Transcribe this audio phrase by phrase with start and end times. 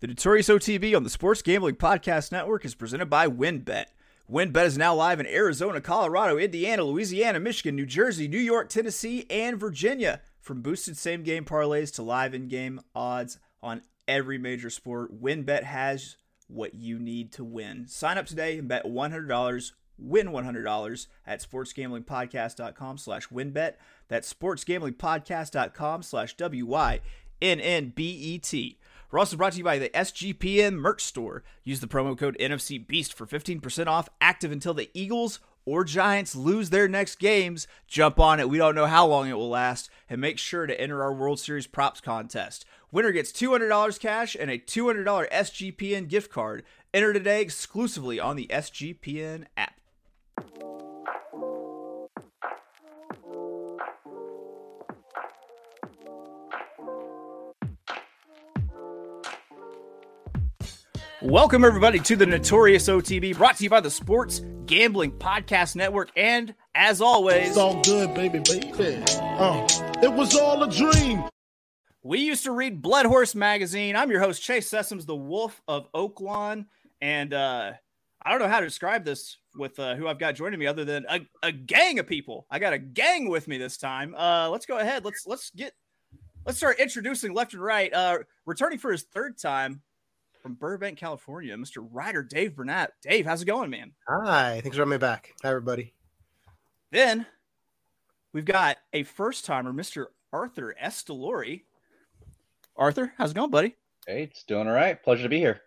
[0.00, 3.84] The Notorious OTB on the Sports Gambling Podcast Network is presented by WynnBET.
[4.32, 9.26] WynnBET is now live in Arizona, Colorado, Indiana, Louisiana, Michigan, New Jersey, New York, Tennessee,
[9.28, 10.22] and Virginia.
[10.40, 15.64] From boosted same game parlays to live in game odds on every major sport, WynnBET
[15.64, 16.16] has
[16.48, 17.86] what you need to win.
[17.86, 23.74] Sign up today and bet $100, win $100 at sportsgamblingpodcast.com slash wynnbet.
[24.08, 27.00] That's sportsgamblingpodcast.com slash W-Y-N-N-B-E-T.
[29.10, 31.42] We're also brought to you by the SGPN merch store.
[31.64, 36.34] Use the promo code NFC Beast for 15% off, active until the Eagles or Giants
[36.34, 37.66] lose their next games.
[37.86, 38.48] Jump on it.
[38.48, 39.90] We don't know how long it will last.
[40.08, 42.64] And make sure to enter our World Series props contest.
[42.92, 46.64] Winner gets $200 cash and a $200 SGPN gift card.
[46.92, 49.80] Enter today exclusively on the SGPN app.
[61.22, 66.10] Welcome, everybody, to the Notorious OTB, brought to you by the Sports Gambling Podcast Network.
[66.16, 69.02] And as always, It's all good, baby, baby.
[69.18, 69.68] Uh,
[70.02, 71.24] it was all a dream.
[72.02, 73.96] we used to read Blood Horse Magazine.
[73.96, 76.64] I'm your host, Chase Sessoms, the Wolf of Oaklawn.
[77.02, 77.72] And uh,
[78.22, 80.86] I don't know how to describe this with uh, who I've got joining me other
[80.86, 82.46] than a, a gang of people.
[82.50, 84.14] I got a gang with me this time.
[84.16, 85.04] Uh, let's go ahead.
[85.04, 85.74] Let's let's get
[86.46, 87.92] let's start introducing left and right.
[87.92, 89.82] Uh, returning for his third time
[90.40, 91.86] from Burbank, California, Mr.
[91.90, 92.92] Ryder Dave Burnett.
[93.02, 93.92] Dave, how's it going, man?
[94.08, 95.34] Hi, thanks for having me back.
[95.42, 95.92] Hi, everybody.
[96.90, 97.26] Then
[98.32, 100.06] we've got a first timer, Mr.
[100.32, 101.62] Arthur Estelori.
[102.76, 103.76] Arthur, how's it going, buddy?
[104.06, 105.02] Hey, it's doing all right.
[105.02, 105.60] Pleasure to be here.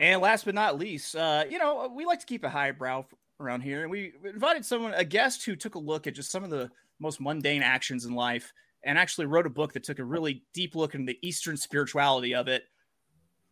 [0.00, 3.14] And last but not least, uh, you know, we like to keep a highbrow f-
[3.38, 6.42] around here, and we invited someone, a guest who took a look at just some
[6.42, 8.52] of the most mundane actions in life,
[8.82, 12.34] and actually wrote a book that took a really deep look into the Eastern spirituality
[12.34, 12.64] of it.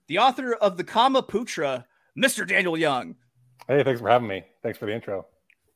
[0.08, 1.84] The author of the Kama Putra,
[2.18, 2.46] Mr.
[2.46, 3.16] Daniel Young.
[3.68, 4.44] Hey, thanks for having me.
[4.62, 5.26] Thanks for the intro.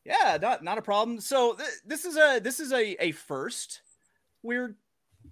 [0.05, 1.21] Yeah, not not a problem.
[1.21, 3.83] So th- this is a this is a a first.
[4.43, 4.77] We're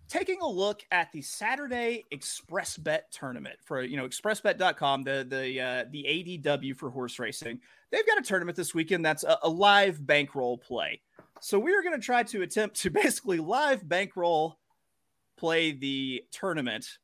[0.09, 5.61] taking a look at the Saturday Express Bet tournament for you know expressbet.com, the the
[5.61, 6.05] uh, the
[6.45, 7.61] ADW for horse racing.
[7.91, 11.01] They've got a tournament this weekend that's a, a live bankroll play.
[11.41, 14.59] So we are going to try to attempt to basically live bankroll
[15.37, 16.99] play the tournament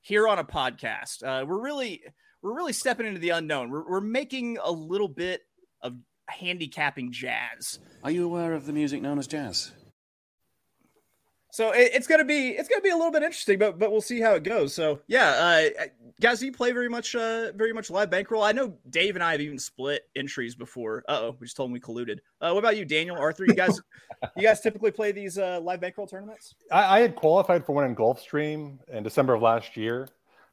[0.00, 1.22] here on a podcast.
[1.22, 2.02] Uh, we're really
[2.42, 3.70] we're really stepping into the unknown.
[3.70, 5.42] We're, we're making a little bit
[5.82, 5.94] of
[6.28, 7.78] handicapping jazz.
[8.02, 9.72] Are you aware of the music known as jazz?
[11.52, 14.00] So it, it's gonna be it's gonna be a little bit interesting, but but we'll
[14.00, 14.72] see how it goes.
[14.74, 15.30] So yeah,
[15.78, 15.84] uh,
[16.20, 18.42] guys, do you play very much uh, very much live bankroll?
[18.42, 21.04] I know Dave and I have even split entries before.
[21.08, 22.18] Uh oh, we just told him we colluded.
[22.40, 23.44] Uh, what about you, Daniel, Arthur?
[23.46, 23.80] You guys,
[24.36, 26.54] you guys typically play these uh, live bankroll tournaments?
[26.70, 30.08] I, I had qualified for one in Gulfstream in December of last year,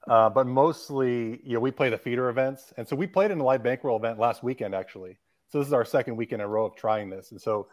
[0.07, 3.40] uh, but mostly, you know, we play the feeder events, and so we played in
[3.40, 5.18] a live bankroll event last weekend actually.
[5.50, 7.68] So this is our second week in a row of trying this, and so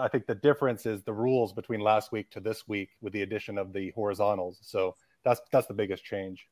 [0.00, 3.22] I think the difference is the rules between last week to this week with the
[3.22, 4.58] addition of the horizontals.
[4.62, 6.46] So that's that's the biggest change.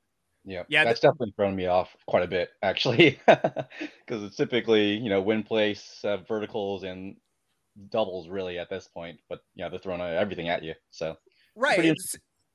[0.44, 5.10] Yeah, Yeah, that's definitely thrown me off quite a bit actually, because it's typically you
[5.10, 7.16] know win place uh, verticals and
[7.90, 10.74] doubles really at this point, but yeah, they're throwing everything at you.
[10.90, 11.16] So
[11.58, 11.96] Right.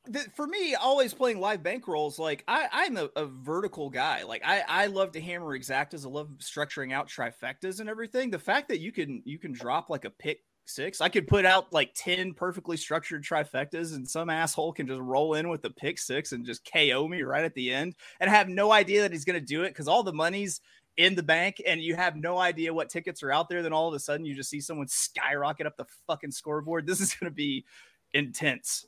[0.05, 4.23] The, for me, always playing live bankrolls, like I, I'm a, a vertical guy.
[4.23, 6.05] Like I, I love to hammer exactas.
[6.05, 8.29] I love structuring out trifectas and everything.
[8.29, 11.45] The fact that you can you can drop like a pick six, I could put
[11.45, 15.69] out like ten perfectly structured trifectas, and some asshole can just roll in with the
[15.69, 19.11] pick six and just KO me right at the end, and have no idea that
[19.11, 20.61] he's going to do it because all the money's
[20.97, 23.63] in the bank and you have no idea what tickets are out there.
[23.63, 26.87] Then all of a sudden you just see someone skyrocket up the fucking scoreboard.
[26.93, 27.65] This is going to be
[28.13, 28.85] intense.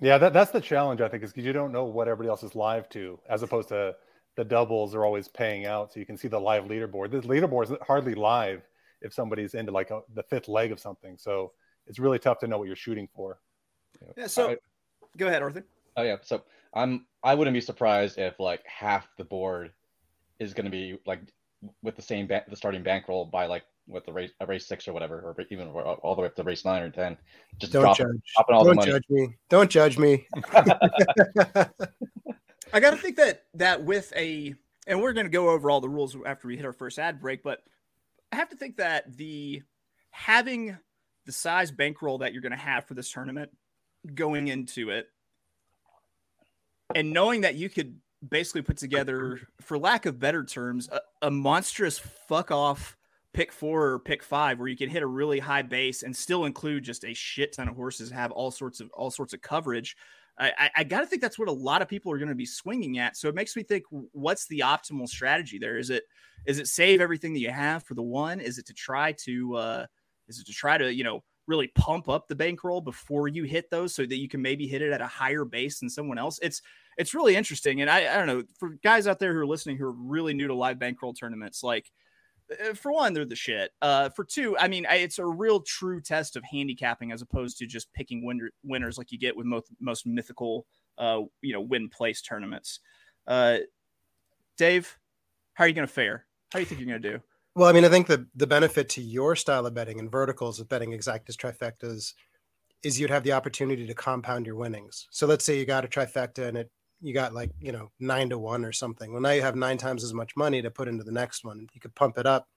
[0.00, 2.42] Yeah, that, that's the challenge I think is because you don't know what everybody else
[2.42, 3.96] is live to, as opposed to
[4.36, 7.12] the doubles are always paying out, so you can see the live leaderboard.
[7.12, 8.62] The leaderboard is hardly live
[9.04, 11.16] if somebody's into like a, the fifth leg of something.
[11.18, 11.52] So
[11.86, 13.38] it's really tough to know what you're shooting for.
[14.16, 14.26] Yeah.
[14.26, 14.56] So I-
[15.16, 15.64] go ahead, Arthur.
[15.96, 16.42] oh yeah, so
[16.74, 19.70] I'm I wouldn't be surprised if like half the board
[20.40, 21.20] is going to be like
[21.82, 24.88] with the same ba- the starting bankroll by like with the race a race six
[24.88, 27.16] or whatever, or even all the way up to race nine or ten.
[27.58, 28.08] Just Don't drop, judge.
[28.36, 28.90] dropping all the Don't money.
[28.92, 29.28] judge me.
[29.50, 30.26] Don't judge me.
[32.72, 34.54] I got to think that that with a,
[34.86, 37.20] and we're going to go over all the rules after we hit our first ad
[37.20, 37.62] break, but
[38.34, 39.62] I have to think that the
[40.10, 40.76] having
[41.24, 43.50] the size bankroll that you're going to have for this tournament
[44.12, 45.06] going into it,
[46.96, 47.96] and knowing that you could
[48.28, 52.96] basically put together, for lack of better terms, a, a monstrous fuck off
[53.32, 56.44] pick four or pick five where you can hit a really high base and still
[56.44, 59.96] include just a shit ton of horses have all sorts of all sorts of coverage
[60.38, 62.46] I, I got to think that's what a lot of people are going to be
[62.46, 63.16] swinging at.
[63.16, 65.78] So it makes me think, what's the optimal strategy there?
[65.78, 66.04] Is it
[66.46, 68.40] is it save everything that you have for the one?
[68.40, 69.86] Is it to try to uh,
[70.28, 73.70] is it to try to you know really pump up the bankroll before you hit
[73.70, 76.40] those so that you can maybe hit it at a higher base than someone else?
[76.42, 76.62] It's
[76.98, 79.76] it's really interesting, and I I don't know for guys out there who are listening
[79.76, 81.90] who are really new to live bankroll tournaments, like
[82.74, 83.70] for one, they're the shit.
[83.80, 87.66] Uh, for two, I mean, it's a real true test of handicapping as opposed to
[87.66, 90.66] just picking winner, winners like you get with most most mythical,
[90.98, 92.80] uh, you know, win place tournaments.
[93.26, 93.58] Uh,
[94.56, 94.98] Dave,
[95.54, 96.26] how are you going to fare?
[96.52, 97.22] How do you think you're going to do?
[97.56, 100.60] Well, I mean, I think the the benefit to your style of betting and verticals
[100.60, 102.12] of betting exactas trifectas
[102.82, 105.08] is you'd have the opportunity to compound your winnings.
[105.10, 106.70] So let's say you got a trifecta and it
[107.04, 109.12] you got like you know nine to one or something.
[109.12, 111.68] Well now you have nine times as much money to put into the next one.
[111.74, 112.48] You could pump it up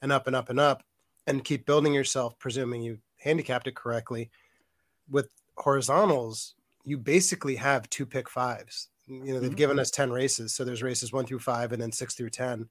[0.00, 0.84] and up and up and up
[1.26, 4.30] and keep building yourself presuming you handicapped it correctly.
[5.10, 6.54] With horizontals
[6.84, 8.88] you basically have two pick fives.
[9.08, 9.56] You know they've mm-hmm.
[9.56, 10.54] given us 10 races.
[10.54, 12.68] So there's races one through five and then six through 10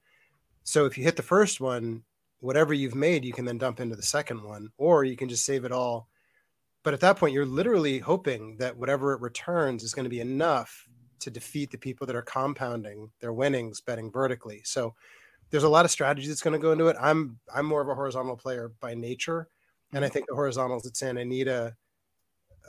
[0.63, 2.03] so if you hit the first one
[2.39, 5.45] whatever you've made you can then dump into the second one or you can just
[5.45, 6.07] save it all.
[6.83, 10.21] But at that point you're literally hoping that whatever it returns is going to be
[10.21, 10.87] enough
[11.19, 14.61] to defeat the people that are compounding their winnings betting vertically.
[14.63, 14.93] So
[15.49, 16.97] there's a lot of strategy that's going to go into it.
[16.99, 19.47] I'm I'm more of a horizontal player by nature,
[19.93, 20.13] and I mm-hmm.
[20.13, 21.75] think the horizontals it's in Anita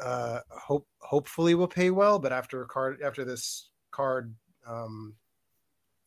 [0.03, 2.19] uh, hope hopefully will pay well.
[2.19, 4.35] But after a card after this card,
[4.67, 5.15] um,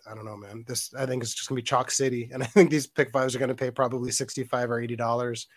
[0.09, 0.63] I don't know, man.
[0.67, 3.35] This I think it's just gonna be chalk city, and I think these pick fives
[3.35, 5.47] are going to pay probably sixty five or eighty dollars,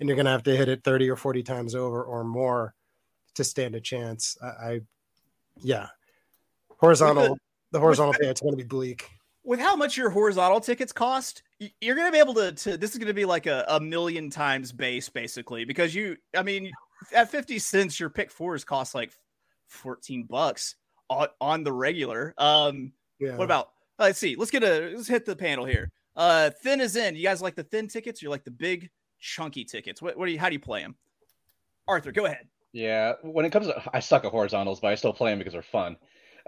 [0.00, 2.74] and you're going to have to hit it thirty or forty times over or more
[3.34, 4.36] to stand a chance.
[4.42, 4.80] I, I
[5.60, 5.88] yeah,
[6.78, 7.38] horizontal the,
[7.72, 9.10] the horizontal pay it's going to be bleak.
[9.44, 11.42] With how much your horizontal tickets cost
[11.80, 13.80] you're going to be able to, to this is going to be like a, a
[13.80, 16.70] million times base basically because you i mean
[17.14, 19.12] at 50 cents your pick fours cost like
[19.68, 20.76] 14 bucks
[21.10, 22.34] on, on the regular.
[22.38, 23.36] Um yeah.
[23.36, 25.90] what about let's see let's get a let's hit the panel here.
[26.16, 29.64] Uh thin is in you guys like the thin tickets you like the big chunky
[29.64, 30.00] tickets?
[30.00, 30.96] What, what do you how do you play them
[31.86, 32.46] arthur go ahead.
[32.72, 35.54] Yeah when it comes to i suck at horizontals but i still play them because
[35.54, 35.96] they're fun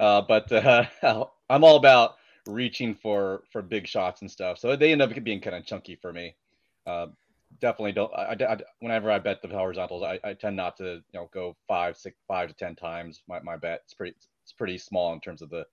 [0.01, 0.85] uh, but uh,
[1.51, 2.17] I'm all about
[2.47, 4.59] reaching for for big shots and stuff.
[4.59, 6.35] So they end up being kind of chunky for me.
[6.87, 7.09] Uh,
[7.61, 8.13] definitely don't.
[8.15, 11.57] I, I, whenever I bet the horizontals, I, I tend not to you know go
[11.69, 13.83] five, six, five to ten times my, my bet.
[13.85, 15.67] It's pretty it's pretty small in terms of the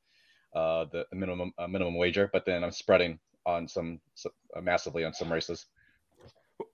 [0.54, 2.30] uh, the minimum uh, minimum wager.
[2.32, 5.68] But then I'm spreading on some, some uh, massively on some races.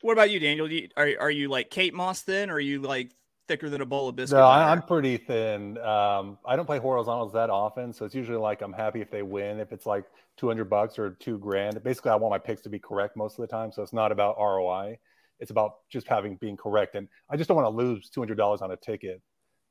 [0.02, 0.68] What about you, Daniel?
[0.98, 3.12] Are are you like Kate Moss then, or are you like
[3.48, 4.34] thicker than a bowl of biscuits.
[4.34, 5.78] No, I'm pretty thin.
[5.80, 9.22] Um, I don't play horizontals that often, so it's usually like I'm happy if they
[9.22, 9.60] win.
[9.60, 10.06] If it's like
[10.38, 13.42] 200 bucks or two grand, basically I want my picks to be correct most of
[13.42, 13.72] the time.
[13.72, 14.98] So it's not about ROI.
[15.40, 18.72] It's about just having being correct, and I just don't want to lose $200 on
[18.72, 19.22] a ticket.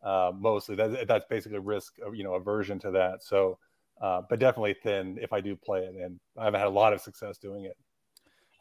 [0.03, 3.23] Uh, mostly, that, that's basically risk, of, you know, aversion to that.
[3.23, 3.59] So,
[4.03, 6.93] uh, but definitely thin if I do play it, and I haven't had a lot
[6.93, 7.77] of success doing it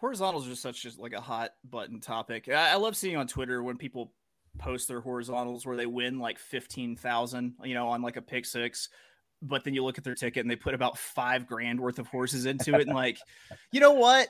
[0.02, 2.50] horizontals are such just like a hot button topic.
[2.50, 4.12] I, I, love seeing on Twitter when people
[4.58, 8.90] post their horizontals where they win like 15,000, you know, on like a pick six.
[9.42, 12.08] But then you look at their ticket and they put about five grand worth of
[12.08, 12.82] horses into it.
[12.82, 13.18] And like,
[13.72, 14.28] you know what?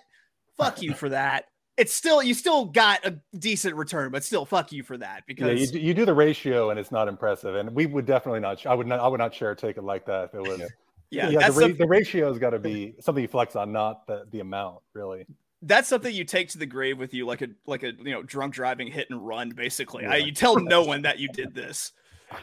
[0.57, 1.45] Fuck you for that.
[1.77, 5.59] It's still, you still got a decent return, but still fuck you for that because
[5.59, 7.55] yeah, you, do, you do the ratio and it's not impressive.
[7.55, 10.05] And we would definitely not, I would not, I would not share a ticket like
[10.05, 10.61] that if it was.
[11.09, 14.05] Yeah, yeah the, ra- the ratio has got to be something you flex on, not
[14.07, 15.25] the, the amount, really
[15.61, 18.23] that's something you take to the grave with you, like a like a you know
[18.23, 19.49] drunk driving hit and run.
[19.49, 20.13] Basically, yeah.
[20.13, 21.91] I, you tell no one that you did this.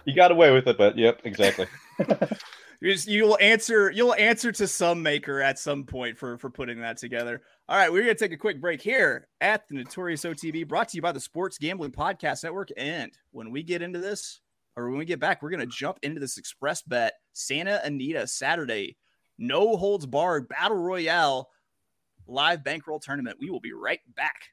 [0.04, 1.66] You got away with it, but yep, exactly.
[2.80, 7.42] you'll answer you'll answer to some maker at some point for for putting that together.
[7.68, 10.96] All right, we're gonna take a quick break here at the Notorious OTB, brought to
[10.96, 12.68] you by the Sports Gambling Podcast Network.
[12.76, 14.40] And when we get into this,
[14.76, 18.96] or when we get back, we're gonna jump into this express bet Santa Anita Saturday,
[19.38, 21.48] no holds barred battle royale
[22.28, 23.38] live bankroll tournament.
[23.40, 24.50] We will be right back.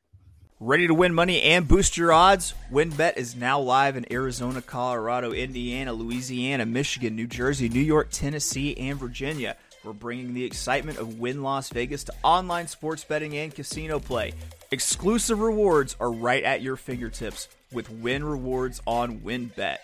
[0.62, 2.54] Ready to win money and boost your odds?
[2.72, 8.76] WynnBET is now live in Arizona, Colorado, Indiana, Louisiana, Michigan, New Jersey, New York, Tennessee,
[8.78, 9.58] and Virginia.
[9.84, 14.34] We're bringing the excitement of Wynn Las Vegas to online sports betting and casino play.
[14.72, 19.78] Exclusive rewards are right at your fingertips with Wynn Rewards on WynnBET.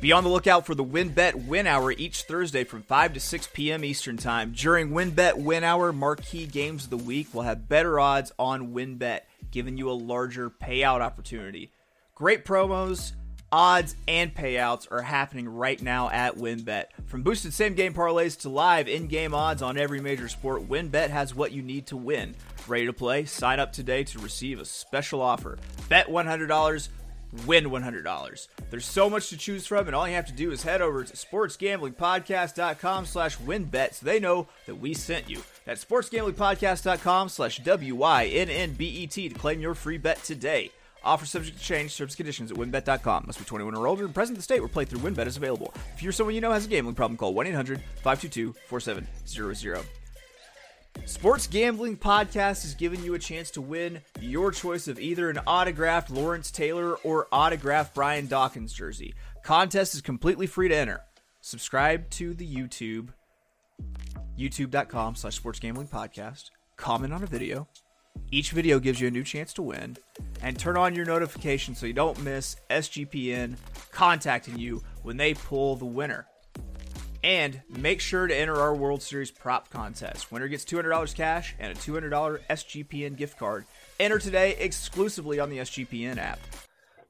[0.00, 3.48] Be on the lookout for the WynnBET Win Hour each Thursday from 5 to 6
[3.52, 3.84] p.m.
[3.84, 4.52] Eastern Time.
[4.52, 9.20] During WynnBET Win Hour, marquee games of the week will have better odds on WynnBET,
[9.50, 11.70] giving you a larger payout opportunity.
[12.14, 13.12] Great promos,
[13.52, 16.86] odds, and payouts are happening right now at WynnBET.
[17.06, 21.10] From boosted same game parlays to live in game odds on every major sport, WynnBET
[21.10, 22.34] has what you need to win.
[22.66, 23.24] Ready to play?
[23.24, 25.58] Sign up today to receive a special offer.
[25.88, 26.88] Bet $100
[27.46, 28.48] win $100.
[28.70, 31.04] There's so much to choose from, and all you have to do is head over
[31.04, 35.42] to sportsgamblingpodcast.com slash wynnbet so they know that we sent you.
[35.64, 40.70] That's sportsgamblingpodcast.com slash W-I-N-N-B-E-T to claim your free bet today.
[41.04, 43.24] Offer subject to change, terms conditions at wynnbet.com.
[43.26, 45.74] Must be 21 or older and present in the state where playthrough WynnBET is available.
[45.96, 49.84] If you're someone you know has a gambling problem, call 1-800-522-4700.
[51.04, 55.38] Sports Gambling Podcast is giving you a chance to win your choice of either an
[55.46, 59.14] autographed Lawrence Taylor or autographed Brian Dawkins jersey.
[59.42, 61.00] Contest is completely free to enter.
[61.40, 63.08] Subscribe to the YouTube,
[64.38, 66.50] youtube.com slash sports gambling podcast.
[66.76, 67.66] Comment on a video.
[68.30, 69.96] Each video gives you a new chance to win.
[70.40, 73.56] And turn on your notifications so you don't miss SGPN
[73.90, 76.26] contacting you when they pull the winner.
[77.22, 80.32] And make sure to enter our World Series prop contest.
[80.32, 83.64] Winner gets $200 cash and a $200 SGPN gift card.
[84.00, 86.40] Enter today exclusively on the SGPN app.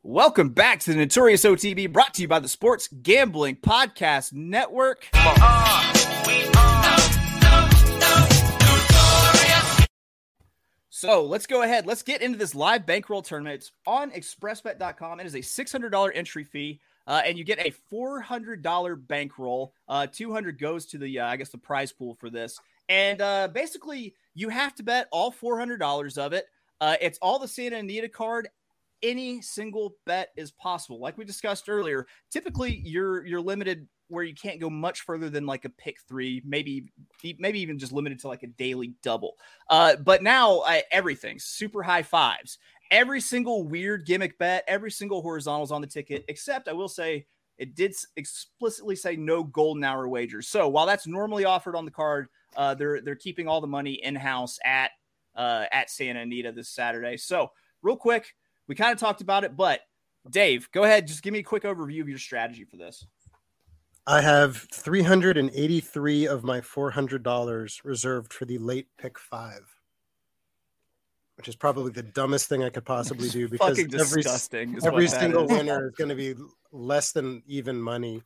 [0.02, 5.08] Welcome back to the Notorious OTB, brought to you by the Sports Gambling Podcast Network.
[10.88, 11.84] So let's go ahead.
[11.84, 13.56] Let's get into this live bankroll tournament.
[13.56, 15.20] It's on expressbet.com.
[15.20, 16.80] It is a $600 entry fee.
[17.06, 19.74] Uh, and you get a $400 bankroll.
[19.88, 22.60] Uh, 200 goes to the, uh, I guess, the prize pool for this.
[22.88, 26.46] And uh, basically, you have to bet all $400 of it.
[26.80, 28.48] Uh, it's all the Santa Anita card.
[29.02, 31.00] Any single bet is possible.
[31.00, 35.44] Like we discussed earlier, typically you're you're limited where you can't go much further than
[35.46, 36.84] like a pick three, maybe
[37.38, 39.34] maybe even just limited to like a daily double.
[39.70, 42.58] Uh, but now everything's super high fives
[42.92, 46.88] every single weird gimmick bet, every single horizontal is on the ticket, except I will
[46.88, 47.26] say
[47.58, 50.46] it did explicitly say no golden hour wagers.
[50.46, 53.94] So while that's normally offered on the card, uh, they're they're keeping all the money
[53.94, 54.90] in house at
[55.34, 57.16] uh, at Santa Anita this Saturday.
[57.16, 57.50] So
[57.82, 58.34] real quick,
[58.68, 59.80] we kind of talked about it, but
[60.30, 63.06] Dave, go ahead, just give me a quick overview of your strategy for this.
[64.06, 69.62] I have 383 of my $400 reserved for the late pick five
[71.42, 74.22] which is probably the dumbest thing I could possibly do because every,
[74.86, 76.36] every single winner is going to be
[76.70, 78.22] less than even money.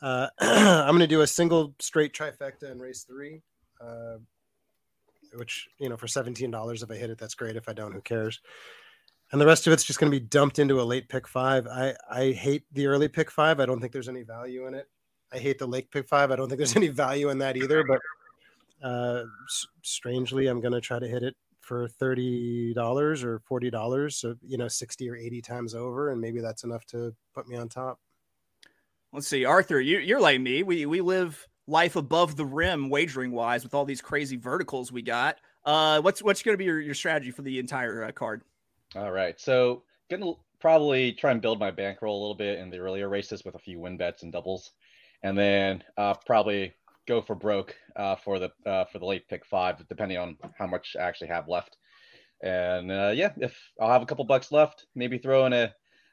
[0.00, 3.42] Uh, I'm going to do a single straight trifecta in race three,
[3.80, 4.18] uh,
[5.34, 7.56] which, you know, for $17, if I hit it, that's great.
[7.56, 8.40] If I don't, who cares?
[9.32, 11.66] And the rest of it's just going to be dumped into a late pick five.
[11.66, 13.58] I, I hate the early pick five.
[13.58, 14.86] I don't think there's any value in it.
[15.32, 16.30] I hate the late pick five.
[16.30, 17.82] I don't think there's any value in that either.
[17.82, 17.98] But
[18.88, 19.24] uh,
[19.82, 21.34] strangely, I'm going to try to hit it
[21.66, 26.20] for thirty dollars or forty dollars, so you know, sixty or eighty times over, and
[26.20, 27.98] maybe that's enough to put me on top.
[29.12, 30.62] Let's see, Arthur, you, you're like me.
[30.62, 35.02] We we live life above the rim, wagering wise, with all these crazy verticals we
[35.02, 35.38] got.
[35.64, 38.42] Uh, what's what's going to be your, your strategy for the entire uh, card?
[38.94, 42.78] All right, so gonna probably try and build my bankroll a little bit in the
[42.78, 44.70] earlier races with a few win bets and doubles,
[45.24, 46.72] and then uh, probably
[47.06, 50.66] go for broke uh, for the uh, for the late pick five, depending on how
[50.66, 51.76] much I actually have left.
[52.42, 55.72] And uh, yeah, if I'll have a couple bucks left, maybe throw in a,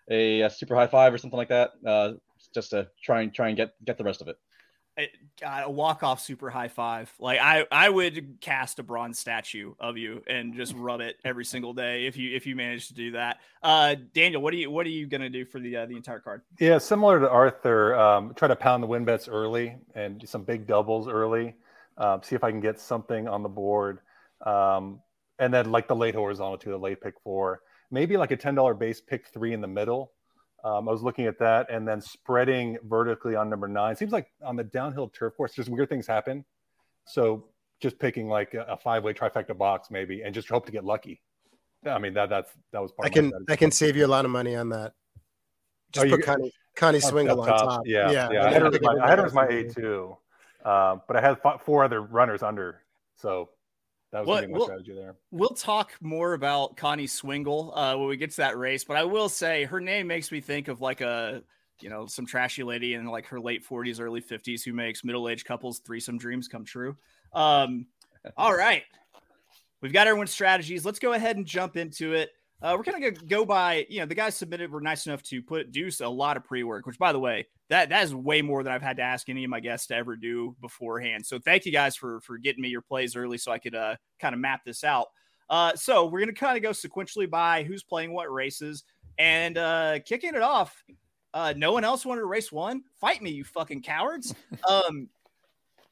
[0.09, 2.13] a, a super high five or something like that, uh,
[2.53, 4.37] just to try and try and get get the rest of it.
[4.95, 5.09] A
[5.67, 7.11] walk off super high five.
[7.19, 11.45] Like I, I would cast a bronze statue of you and just rub it every
[11.45, 13.39] single day if you if you manage to do that.
[13.63, 16.19] Uh, Daniel, what are you what are you gonna do for the uh, the entire
[16.19, 16.43] card?
[16.59, 20.43] Yeah, similar to Arthur, um, try to pound the win bets early and do some
[20.43, 21.55] big doubles early.
[21.97, 23.99] Um, see if I can get something on the board,
[24.45, 25.01] um,
[25.39, 28.53] and then like the late horizontal to the late pick four, maybe like a ten
[28.53, 30.12] dollar base pick three in the middle
[30.63, 33.95] um, I was looking at that and then spreading vertically on number nine.
[33.95, 36.45] Seems like on the downhill turf course, just weird things happen.
[37.05, 37.45] So
[37.81, 40.85] just picking like a, a five way trifecta box maybe and just hope to get
[40.85, 41.21] lucky.
[41.85, 43.07] I mean that that's that was part.
[43.07, 44.93] I can I can save you a lot of money on that.
[45.91, 47.59] Just oh, put Connie Connie Swingle on top.
[47.59, 47.81] top.
[47.85, 48.29] Yeah, yeah.
[48.31, 48.45] yeah.
[48.45, 50.15] I, had her, my, I had her as my A two,
[50.63, 52.81] uh, but I had four other runners under,
[53.15, 53.49] so
[54.13, 55.15] that was well, my we'll, strategy there.
[55.31, 59.03] We'll talk more about Connie Swingle uh, when we get to that race, but I
[59.03, 61.41] will say her name makes me think of like a
[61.81, 65.27] you know some trashy lady in like her late 40s, early 50s who makes middle
[65.27, 66.95] aged couples threesome dreams come true.
[67.33, 67.87] Um,
[68.37, 68.83] all right,
[69.81, 70.85] we've got everyone's strategies.
[70.85, 72.29] Let's go ahead and jump into it.
[72.61, 75.21] Uh, we're kind of gonna go by, you know, the guys submitted were nice enough
[75.21, 78.41] to put Deuce a lot of pre-work, which by the way, that that is way
[78.41, 81.25] more than I've had to ask any of my guests to ever do beforehand.
[81.25, 83.95] So thank you guys for for getting me your plays early so I could uh
[84.19, 85.07] kind of map this out.
[85.49, 88.83] Uh, so we're gonna kind of go sequentially by who's playing what races
[89.17, 90.83] and uh kicking it off.
[91.33, 92.83] Uh, no one else wanted to race one.
[93.01, 94.33] Fight me, you fucking cowards.
[94.69, 95.09] Um,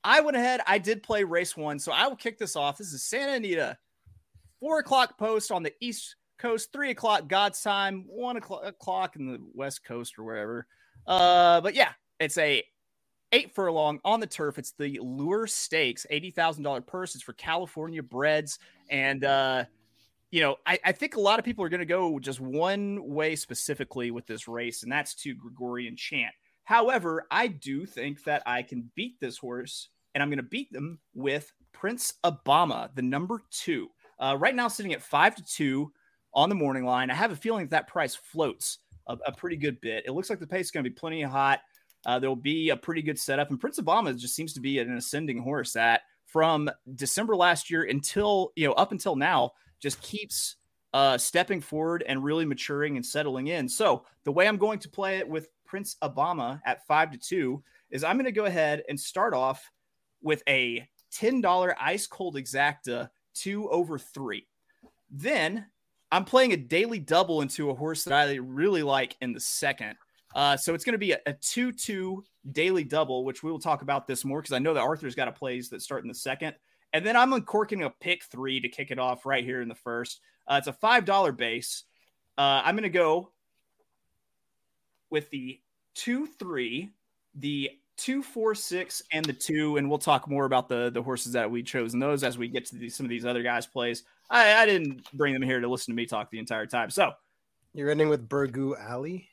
[0.04, 0.62] I went ahead.
[0.66, 2.78] I did play race one, so I will kick this off.
[2.78, 3.78] This is Santa Anita,
[4.60, 9.40] four o'clock post on the east Coast, three o'clock God's time, one o'clock in the
[9.54, 10.66] West Coast or wherever.
[11.06, 12.64] Uh, but yeah, it's a
[13.32, 14.58] eight furlong on the turf.
[14.58, 17.14] It's the Lure Stakes, eighty thousand dollar purse.
[17.14, 18.58] It's for California breds,
[18.90, 19.66] and uh,
[20.32, 23.00] you know, I, I think a lot of people are going to go just one
[23.06, 26.34] way specifically with this race, and that's to Gregorian Chant.
[26.64, 30.72] However, I do think that I can beat this horse, and I'm going to beat
[30.72, 33.90] them with Prince Obama, the number two.
[34.20, 35.92] Uh, right now, sitting at five to two
[36.34, 37.10] on the morning line.
[37.10, 40.06] I have a feeling that, that price floats a, a pretty good bit.
[40.06, 41.62] It looks like the pace is going to be plenty hot.
[42.06, 44.96] Uh, there'll be a pretty good setup, and Prince Obama just seems to be an
[44.96, 50.56] ascending horse that from December last year until you know up until now just keeps
[50.94, 53.68] uh, stepping forward and really maturing and settling in.
[53.70, 57.64] So the way I'm going to play it with Prince Obama at five to two
[57.92, 59.72] is I'm going to go ahead and start off
[60.22, 64.48] with a $10 ice cold exacta two over three.
[65.10, 65.66] Then
[66.12, 69.96] I'm playing a daily double into a horse that I really like in the second.
[70.36, 73.82] Uh, so it's going to be a, 2 2 daily double, which we will talk
[73.82, 76.16] about this more because I know that Arthur's got a plays that start in the
[76.16, 76.56] second.
[76.94, 79.76] And then I'm uncorking a pick three to kick it off right here in the
[79.76, 80.20] first.
[80.48, 81.84] Uh, it's a $5 base.
[82.38, 83.32] Uh, I'm going to go
[85.10, 85.60] with the
[85.96, 86.90] 2 3,
[87.36, 91.34] the two, four, six, and the two, and we'll talk more about the the horses
[91.34, 93.66] that we chose and those as we get to the, some of these other guys'
[93.66, 94.04] plays.
[94.30, 96.90] I, I didn't bring them here to listen to me talk the entire time.
[96.90, 97.12] So
[97.74, 99.28] you're ending with Burgoo Alley.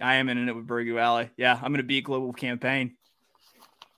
[0.00, 1.30] I am in it with Burgoo Alley.
[1.36, 2.96] Yeah, I'm going to beat Global Campaign.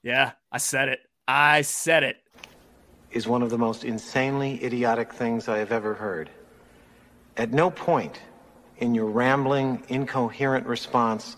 [0.02, 1.00] Yeah, I said it.
[1.28, 2.16] I said it.
[3.10, 6.30] Is one of the most insanely idiotic things I have ever heard.
[7.36, 8.20] At no point
[8.78, 11.36] in your rambling, incoherent response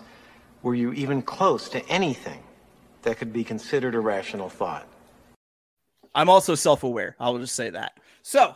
[0.62, 2.42] were you even close to anything
[3.02, 4.87] that could be considered a rational thought.
[6.14, 7.16] I'm also self aware.
[7.19, 7.99] I will just say that.
[8.23, 8.54] So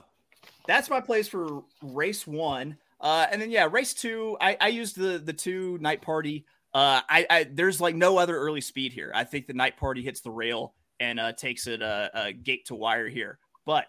[0.66, 2.76] that's my place for race one.
[3.00, 4.36] Uh, and then yeah, race two.
[4.40, 6.46] I, I used the the two night party.
[6.75, 9.10] Uh, I, I there's like no other early speed here.
[9.14, 12.66] I think the night party hits the rail and uh, takes it a, uh, gate
[12.66, 13.38] to wire here.
[13.64, 13.86] But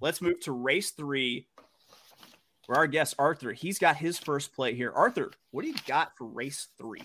[0.00, 1.46] let's move to race three.
[2.66, 4.92] For our guest Arthur, he's got his first play here.
[4.92, 7.02] Arthur, what do you got for race three?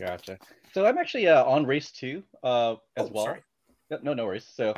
[0.00, 0.38] Gotcha.
[0.72, 3.24] So I'm actually uh, on race two uh, as oh, well.
[3.26, 3.40] Sorry.
[4.02, 4.46] No, no worries.
[4.54, 4.74] So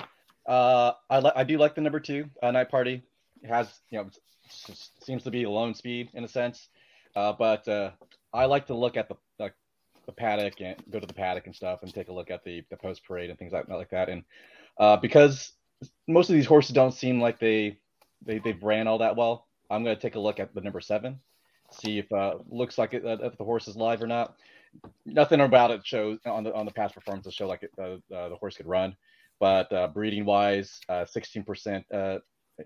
[0.46, 3.02] uh, I li- I do like the number two uh, night party.
[3.42, 4.10] It has you know
[4.48, 6.68] seems to be a lone speed in a sense,
[7.14, 7.90] uh, but uh,
[8.34, 9.52] I like to look at the, the,
[10.06, 12.64] the paddock and go to the paddock and stuff and take a look at the
[12.70, 14.08] the post parade and things like like that.
[14.08, 14.24] And
[14.78, 15.52] uh, because
[16.08, 17.78] most of these horses don't seem like they
[18.24, 20.80] they they've ran all that well, I'm going to take a look at the number
[20.80, 21.20] seven,
[21.70, 24.34] see if uh, looks like it, uh, if the horse is live or not.
[25.04, 28.28] Nothing about it shows on the on the past performances show like it, uh, uh,
[28.28, 28.96] the horse could run,
[29.40, 32.18] but uh, breeding wise, 16% uh,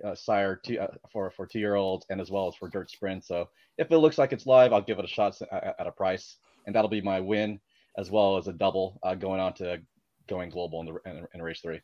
[0.05, 2.91] uh, sire two, uh, for for two year olds and as well as for dirt
[2.91, 3.25] sprint.
[3.25, 6.37] So if it looks like it's live, I'll give it a shot at, a price,
[6.67, 7.61] and that'll be my win
[7.97, 9.81] as well as a double uh, going on to
[10.29, 11.81] going global in the in, in race three.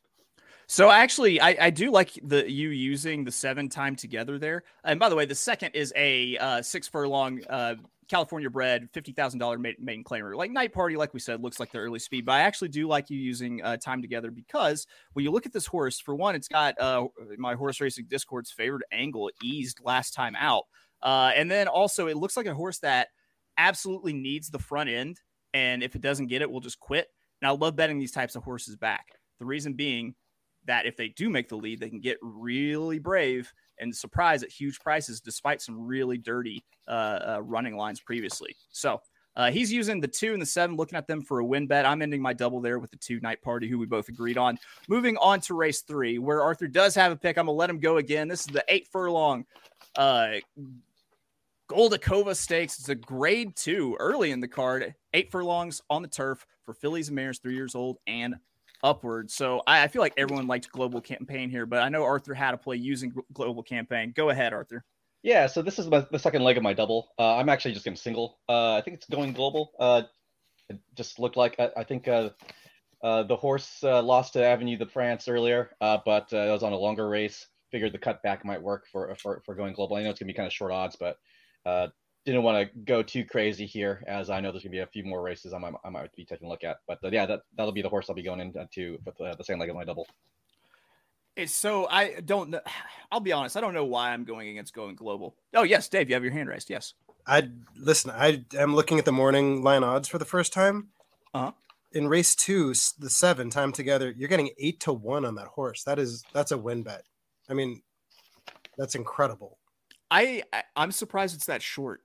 [0.67, 4.65] So actually, I, I do like the you using the seven time together there.
[4.85, 7.75] And by the way, the second is a uh, six furlong uh,
[8.12, 10.37] California bred, fifty thousand dollar main claimer.
[10.37, 12.87] Like Night Party, like we said, looks like the early speed, but I actually do
[12.87, 16.35] like you using uh, time together because when you look at this horse, for one,
[16.35, 17.07] it's got uh,
[17.38, 20.64] my horse racing Discord's favorite angle eased last time out,
[21.03, 23.09] uh, and then also it looks like a horse that
[23.57, 25.18] absolutely needs the front end,
[25.55, 27.09] and if it doesn't get it, we'll just quit.
[27.40, 29.07] And I love betting these types of horses back.
[29.38, 30.14] The reason being
[30.66, 33.51] that if they do make the lead, they can get really brave
[33.83, 38.57] and surprise at huge prices despite some really dirty uh, uh, running lines previously.
[38.71, 39.01] So
[39.35, 41.87] uh, he's using the two and the seven, looking at them for a win bet.
[41.87, 44.59] I'm ending my double there with the two night party, who we both agreed on.
[44.88, 47.38] Moving on to race three, where Arthur does have a pick.
[47.38, 48.29] I'm gonna let him go again.
[48.29, 49.47] This is the eight furlong
[49.97, 50.35] uh,
[51.68, 52.79] Goldikova Stakes.
[52.79, 57.09] It's a grade two early in the card, eight furlongs on the turf for fillies
[57.09, 58.35] and mares, three years old and
[58.83, 59.31] upward.
[59.31, 62.53] So I, I, feel like everyone liked global campaign here, but I know Arthur had
[62.53, 64.12] to play using global campaign.
[64.14, 64.85] Go ahead, Arthur.
[65.23, 67.12] Yeah, so this is my, the second leg of my double.
[67.18, 68.40] Uh, I'm actually just going single.
[68.49, 69.73] Uh, I think it's going global.
[69.79, 70.03] Uh,
[70.68, 72.31] it just looked like I, I think uh,
[73.03, 76.77] uh, the horse uh, lost to Avenue de France earlier, but it was on a
[76.77, 77.47] longer race.
[77.71, 79.97] Figured the cutback might work for for, for going global.
[79.97, 81.16] I know it's going to be kind of short odds, but
[82.25, 85.05] didn't want to go too crazy here, as I know there's gonna be a few
[85.05, 86.79] more races I might, I might be taking a look at.
[86.87, 89.45] But uh, yeah, that that'll be the horse I'll be going into with the, the
[89.45, 90.07] same leg of my double.
[91.35, 92.61] It's so I don't know.
[93.11, 93.57] I'll be honest.
[93.57, 95.37] I don't know why I'm going against going global.
[95.55, 96.71] Oh yes, Dave, you have your hand raised.
[96.71, 96.95] Yes.
[97.27, 98.11] I listen.
[98.11, 100.89] I am looking at the morning line odds for the first time.
[101.35, 101.53] Uh-huh.
[101.93, 105.85] In race two, the seven time together, you're getting eight to one on that horse.
[105.85, 107.03] That is that's a win bet.
[107.51, 107.83] I mean,
[108.79, 109.59] that's incredible.
[110.11, 112.03] I, I I'm surprised it's that short.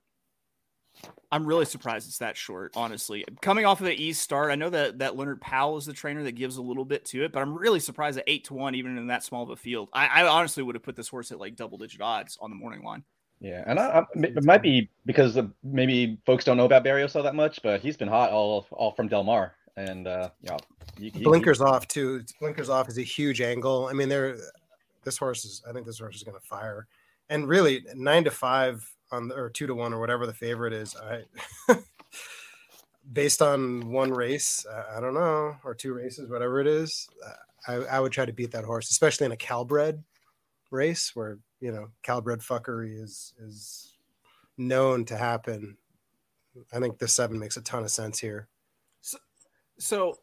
[1.32, 3.26] I'm really surprised it's that short, honestly.
[3.42, 6.24] Coming off of the East start, I know that that Leonard Powell is the trainer
[6.24, 8.76] that gives a little bit to it, but I'm really surprised at eight to one,
[8.76, 9.90] even in that small of a field.
[9.92, 12.56] I, I honestly would have put this horse at like double digit odds on the
[12.56, 13.04] morning line.
[13.42, 17.12] Yeah, and I, I, it might be because of maybe folks don't know about Barrios
[17.12, 20.50] so that much, but he's been hot all all from Del Mar, and uh, you
[20.50, 20.58] know,
[20.98, 22.24] he, he, blinkers he, off too.
[22.40, 23.88] Blinkers off is a huge angle.
[23.88, 24.38] I mean, there,
[25.04, 25.62] this horse is.
[25.70, 26.88] I think this horse is going to fire,
[27.30, 30.74] and really nine to five on the, or two to one or whatever the favorite
[30.74, 30.96] is.
[30.96, 31.24] I
[33.12, 34.66] based on one race,
[34.96, 37.08] I, don't know, or two races, whatever it is.
[37.68, 40.04] I, I would try to beat that horse, especially in a Calbred
[40.72, 43.98] race where you know Calbred fuckery is is
[44.58, 45.78] known to happen.
[46.74, 48.48] I think the seven makes a ton of sense here.
[49.02, 49.18] So,
[49.78, 50.18] so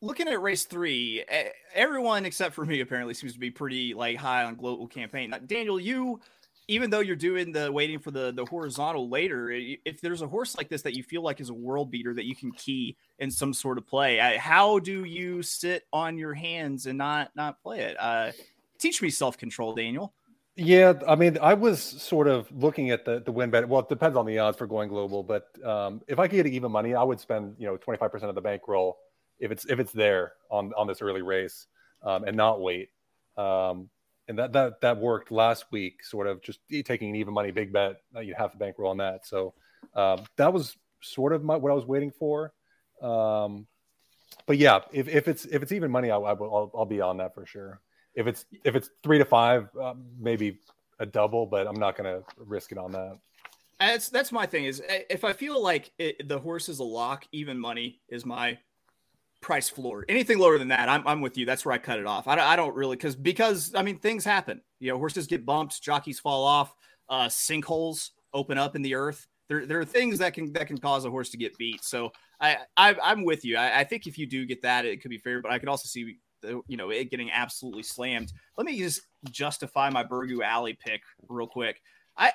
[0.00, 1.24] looking at race three,
[1.74, 5.34] everyone except for me apparently seems to be pretty like high on global campaign.
[5.46, 6.20] Daniel, you
[6.68, 10.56] even though you're doing the waiting for the the horizontal later, if there's a horse
[10.56, 13.30] like this that you feel like is a world beater that you can key in
[13.30, 17.80] some sort of play, how do you sit on your hands and not not play
[17.80, 17.96] it?
[18.00, 18.32] Uh,
[18.78, 20.12] teach me self control, Daniel.
[20.56, 23.68] Yeah, I mean, I was sort of looking at the the win bet.
[23.68, 26.46] Well, it depends on the odds for going global, but um, if I could get
[26.46, 28.98] even money, I would spend you know twenty five percent of the bankroll
[29.40, 31.66] if it's if it's there on on this early race
[32.02, 32.90] um, and not wait.
[33.36, 33.90] Um,
[34.28, 37.72] and that that that worked last week, sort of just taking an even money big
[37.72, 37.96] bet.
[38.14, 39.54] Uh, you have the bankroll on that, so
[39.94, 42.52] um, that was sort of my, what I was waiting for.
[43.02, 43.66] Um,
[44.46, 47.00] but yeah, if, if it's if it's even money, I, I will I'll, I'll, be
[47.00, 47.80] on that for sure.
[48.14, 50.58] If it's if it's three to five, um, maybe
[50.98, 53.18] a double, but I'm not to risk it on that.
[53.80, 54.64] That's that's my thing.
[54.64, 58.58] Is if I feel like it, the horse is a lock, even money is my
[59.44, 60.06] price floor.
[60.08, 61.44] Anything lower than that, I'm, I'm with you.
[61.44, 62.26] That's where I cut it off.
[62.26, 64.62] I, I don't really because because I mean things happen.
[64.80, 66.74] You know, horses get bumped, jockeys fall off,
[67.10, 69.26] uh, sinkholes open up in the earth.
[69.48, 71.84] There, there are things that can that can cause a horse to get beat.
[71.84, 73.58] So I, I am with you.
[73.58, 75.42] I, I, think if you do get that, it could be fair.
[75.42, 78.32] But I could also see the, you know it getting absolutely slammed.
[78.56, 81.82] Let me just justify my Burgoo Alley pick real quick.
[82.16, 82.32] I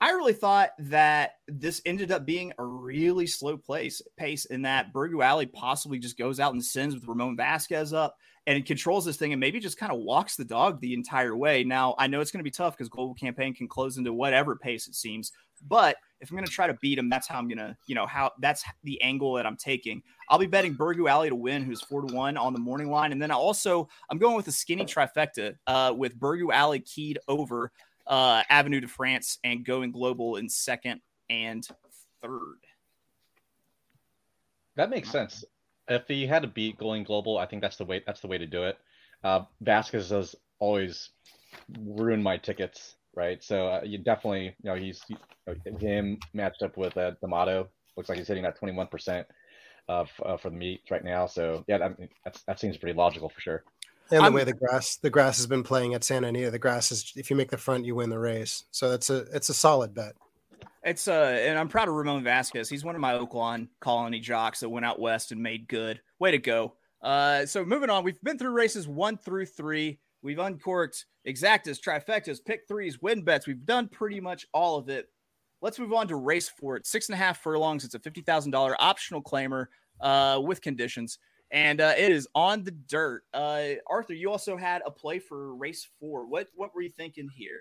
[0.00, 4.94] I really thought that this ended up being a really slow place pace in that
[4.94, 9.18] Burgoo Alley possibly just goes out and sends with Ramon Vasquez up and controls this
[9.18, 11.64] thing and maybe just kind of walks the dog the entire way.
[11.64, 14.56] Now I know it's going to be tough because global campaign can close into whatever
[14.56, 15.32] pace it seems,
[15.68, 17.94] but if I'm going to try to beat him, that's how I'm going to, you
[17.94, 20.02] know, how that's the angle that I'm taking.
[20.28, 23.12] I'll be betting Burgoo Alley to win, who's four to one on the morning line,
[23.12, 27.18] and then I also I'm going with a skinny trifecta uh, with Burgoo Alley keyed
[27.28, 27.72] over
[28.10, 31.66] uh, Avenue de France and going global in second and
[32.20, 32.58] third.
[34.76, 35.44] That makes sense.
[35.88, 38.02] If he had to beat going global, I think that's the way.
[38.06, 38.78] That's the way to do it.
[39.24, 41.10] Uh, Vasquez has always
[41.80, 43.42] ruined my tickets, right?
[43.42, 45.16] So uh, you definitely, you know, he's he,
[45.78, 47.68] him matched up with uh, D'Amato.
[47.96, 49.26] Looks like he's hitting that twenty one percent
[49.88, 51.26] uh, for the meet right now.
[51.26, 51.96] So yeah, that,
[52.46, 53.64] that seems pretty logical for sure.
[54.10, 56.58] And the I'm, way the grass the grass has been playing at Santa Anita, the
[56.58, 58.64] grass is if you make the front, you win the race.
[58.70, 60.14] So it's a it's a solid bet.
[60.82, 62.68] It's uh, and I'm proud of Ramon Vasquez.
[62.68, 66.00] He's one of my Oaklawn colony jocks that went out west and made good.
[66.18, 66.74] Way to go.
[67.02, 69.98] Uh, so moving on, we've been through races one through three.
[70.22, 73.46] We've uncorked exactas, trifectas, pick threes, win bets.
[73.46, 75.08] We've done pretty much all of it.
[75.62, 76.76] Let's move on to race four.
[76.76, 77.84] It's six and a half furlongs.
[77.84, 79.66] It's a fifty thousand dollar optional claimer
[80.00, 81.18] uh, with conditions
[81.50, 83.24] and uh, it is on the dirt.
[83.34, 86.26] Uh, Arthur, you also had a play for race four.
[86.26, 87.60] What what were you thinking here?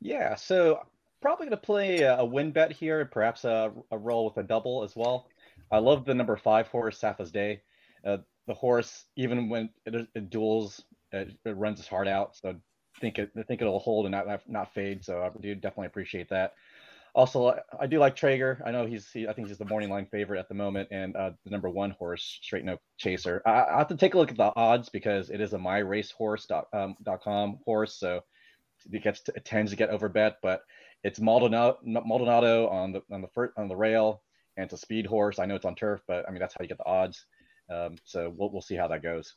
[0.00, 0.80] Yeah, so
[1.20, 4.84] probably going to play a, win bet here, perhaps a, a roll with a double
[4.84, 5.26] as well.
[5.70, 7.62] I love the number five horse, Safa's Day.
[8.04, 12.36] Uh, the horse, even when it, it duels, it, it, runs its heart out.
[12.36, 15.04] So I think it I think it'll hold and not not fade.
[15.04, 16.54] So I do definitely appreciate that.
[17.18, 18.62] Also, I do like Traeger.
[18.64, 21.16] I know he's, he, I think he's the morning line favorite at the moment, and
[21.16, 23.42] uh, the number one horse, Straight No Chaser.
[23.44, 26.96] I, I, have to take a look at the odds because it is a myracehorse.com
[27.26, 28.20] um, horse, so
[28.92, 30.34] it gets to, it tends to get overbet.
[30.44, 30.62] But
[31.02, 34.22] it's Maldonado, Maldonado on the on the first, on the rail,
[34.56, 35.40] and it's a speed horse.
[35.40, 37.26] I know it's on turf, but I mean that's how you get the odds.
[37.68, 39.34] Um, so we'll we'll see how that goes.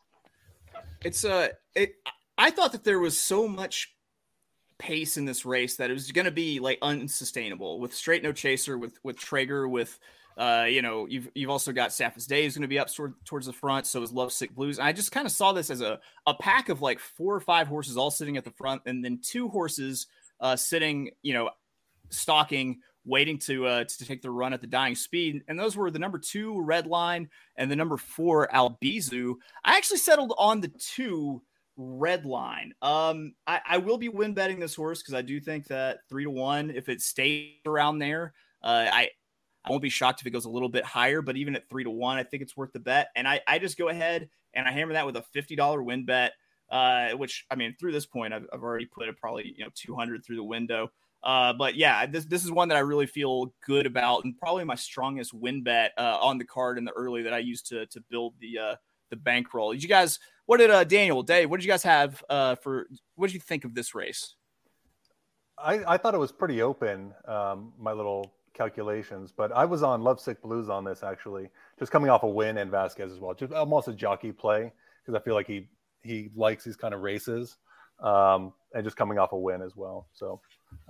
[1.04, 1.96] It's uh, it.
[2.38, 3.96] I thought that there was so much
[4.82, 7.80] pace in this race that it was going to be like unsustainable.
[7.80, 10.00] With straight no chaser with with Traeger with
[10.38, 13.14] uh you know you've you've also got Safa's Day is going to be up toward,
[13.24, 14.80] towards the front so is Love Sick Blues.
[14.80, 17.40] And I just kind of saw this as a a pack of like four or
[17.40, 20.08] five horses all sitting at the front and then two horses
[20.40, 21.52] uh sitting you know
[22.10, 25.44] stalking waiting to uh to take the run at the dying speed.
[25.48, 29.36] And those were the number 2 Red Line and the number 4 Albizu.
[29.64, 31.40] I actually settled on the 2
[31.78, 32.74] red line.
[32.82, 36.24] Um, I, I will be win betting this horse because I do think that three
[36.24, 39.10] to one, if it stays around there, uh, I
[39.64, 41.22] I won't be shocked if it goes a little bit higher.
[41.22, 43.10] But even at three to one, I think it's worth the bet.
[43.16, 46.06] And I I just go ahead and I hammer that with a fifty dollar win
[46.06, 46.34] bet.
[46.70, 49.72] Uh, which I mean, through this point, I've, I've already put it probably you know
[49.76, 50.92] two hundred through the window.
[51.24, 54.64] Uh, but yeah, this this is one that I really feel good about, and probably
[54.64, 57.86] my strongest win bet uh, on the card in the early that I used to
[57.88, 58.76] to build the uh,
[59.10, 59.74] the bankroll.
[59.74, 60.18] Did you guys?
[60.52, 61.50] What did uh, Daniel Dave?
[61.50, 62.86] What did you guys have uh, for?
[63.16, 64.36] What did you think of this race?
[65.58, 67.14] I, I thought it was pretty open.
[67.26, 71.48] Um, my little calculations, but I was on Lovesick Blues on this actually,
[71.80, 75.18] just coming off a win and Vasquez as well, just almost a jockey play because
[75.18, 75.70] I feel like he
[76.04, 77.56] he likes these kind of races,
[78.02, 80.10] um, and just coming off a win as well.
[80.12, 80.42] So,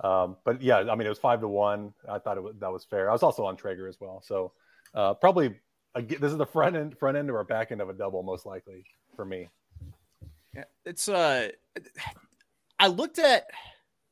[0.02, 1.94] um, but yeah, I mean it was five to one.
[2.10, 3.08] I thought it was, that was fair.
[3.08, 4.54] I was also on Traeger as well, so
[4.92, 5.54] uh, probably
[5.94, 8.82] this is the front end front end or back end of a double most likely
[9.14, 9.48] for me.
[10.54, 11.48] Yeah, it's uh,
[12.78, 13.46] I looked at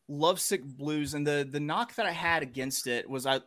[0.09, 3.41] Lovesick Blues and the the knock that I had against it was I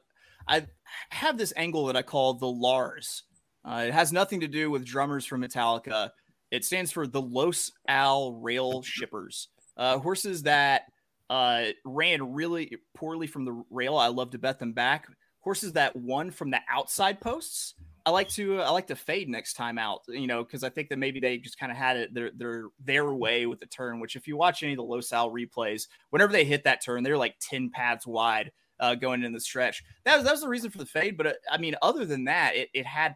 [0.47, 0.65] I
[1.09, 3.23] have this angle that I call the Lars.
[3.65, 6.11] Uh, it has nothing to do with drummers from Metallica.
[6.51, 10.83] It stands for the Los Al Rail Shippers, uh, horses that
[11.29, 13.97] uh, ran really poorly from the rail.
[13.97, 15.07] I love to bet them back.
[15.39, 17.73] Horses that won from the outside posts
[18.05, 20.89] I like to I like to fade next time out, you know, because I think
[20.89, 23.99] that maybe they just kind of had it their their their way with the turn.
[24.01, 27.03] Which if you watch any of the Los Al replays, whenever they hit that turn,
[27.03, 29.83] they're like ten paths wide uh, going in the stretch.
[30.03, 31.15] That was that was the reason for the fade.
[31.15, 33.15] But uh, I mean, other than that, it, it had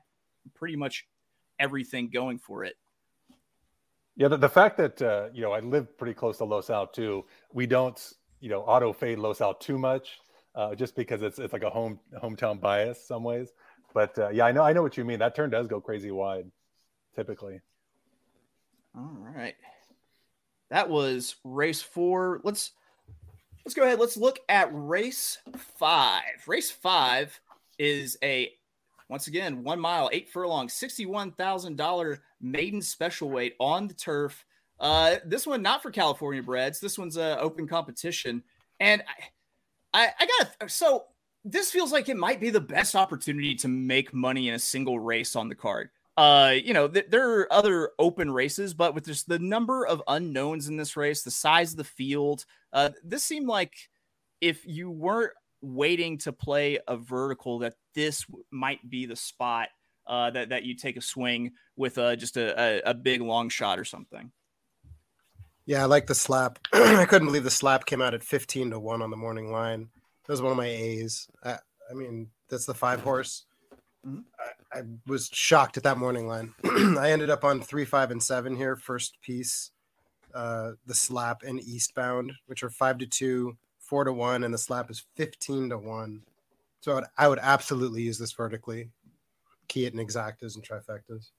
[0.55, 1.05] pretty much
[1.59, 2.75] everything going for it.
[4.15, 6.87] Yeah, the, the fact that uh, you know I live pretty close to Los Al
[6.87, 7.25] too.
[7.51, 10.19] We don't you know auto fade Los Al too much,
[10.55, 13.51] uh, just because it's it's like a home hometown bias some ways.
[13.93, 15.19] But uh, yeah, I know I know what you mean.
[15.19, 16.51] That turn does go crazy wide,
[17.15, 17.61] typically.
[18.95, 19.55] All right,
[20.69, 22.41] that was race four.
[22.43, 22.71] Let's
[23.65, 23.99] let's go ahead.
[23.99, 25.39] Let's look at race
[25.77, 26.21] five.
[26.45, 27.39] Race five
[27.79, 28.51] is a
[29.09, 34.45] once again one mile, eight furlong, sixty-one thousand dollar maiden special weight on the turf.
[34.79, 36.79] Uh, this one not for California breds.
[36.79, 38.43] This one's a open competition,
[38.79, 39.03] and
[39.93, 40.27] I, I, I
[40.59, 41.05] got so
[41.51, 44.99] this feels like it might be the best opportunity to make money in a single
[44.99, 45.89] race on the card.
[46.17, 50.01] Uh, you know, th- there are other open races, but with just the number of
[50.07, 53.73] unknowns in this race, the size of the field, uh, this seemed like
[54.41, 59.69] if you weren't waiting to play a vertical, that this might be the spot
[60.07, 63.49] uh, that that you take a swing with uh, just a, a, a big long
[63.49, 64.31] shot or something.
[65.67, 66.59] Yeah, I like the slap.
[66.73, 69.89] I couldn't believe the slap came out at 15 to 1 on the morning line.
[70.27, 71.27] That was one of my A's.
[71.43, 71.57] I,
[71.89, 73.45] I mean, that's the five horse.
[74.05, 74.19] Mm-hmm.
[74.73, 76.53] I, I, was shocked at that morning line.
[76.99, 78.75] I ended up on three, five, and seven here.
[78.75, 79.71] First piece,
[80.35, 84.57] uh, the slap and eastbound, which are five to two, four to one, and the
[84.57, 86.21] slap is fifteen to one.
[86.81, 88.89] So I would, I would absolutely use this vertically,
[89.67, 91.31] key it in exactas and trifectas.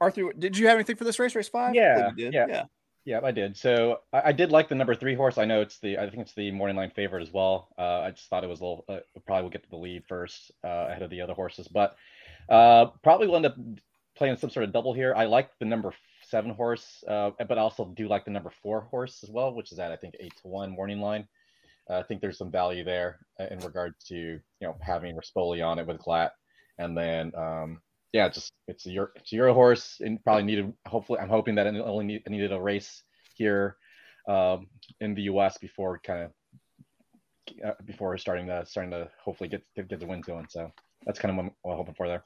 [0.00, 1.74] Arthur, did you have anything for this race, race five?
[1.74, 2.64] Yeah, yeah, yeah.
[3.06, 3.56] Yeah, I did.
[3.56, 5.38] So I, I, did like the number three horse.
[5.38, 7.68] I know it's the I think it's the morning line favorite as well.
[7.78, 10.02] Uh, I just thought it was a little uh, probably will get to the lead
[10.08, 11.94] first uh, ahead of the other horses, but
[12.48, 13.56] uh, probably will end up
[14.16, 15.14] playing some sort of double here.
[15.16, 18.80] I like the number seven horse, uh, but I also do like the number four
[18.80, 21.28] horse as well, which is at I think eight to one morning line.
[21.88, 25.78] Uh, I think there's some value there in regard to you know having Rispoli on
[25.78, 26.30] it with Glatt,
[26.76, 27.80] and then um,
[28.12, 30.72] yeah, just it's a it's a horse and probably needed.
[30.86, 33.02] Hopefully, I'm hoping that it only need, needed a race
[33.34, 33.76] here
[34.28, 34.68] um,
[35.00, 35.58] in the U.S.
[35.58, 36.30] before kind of
[37.64, 40.46] uh, before starting to starting to hopefully get get the win him.
[40.48, 40.72] So
[41.04, 42.24] that's kind of what I'm hoping for there.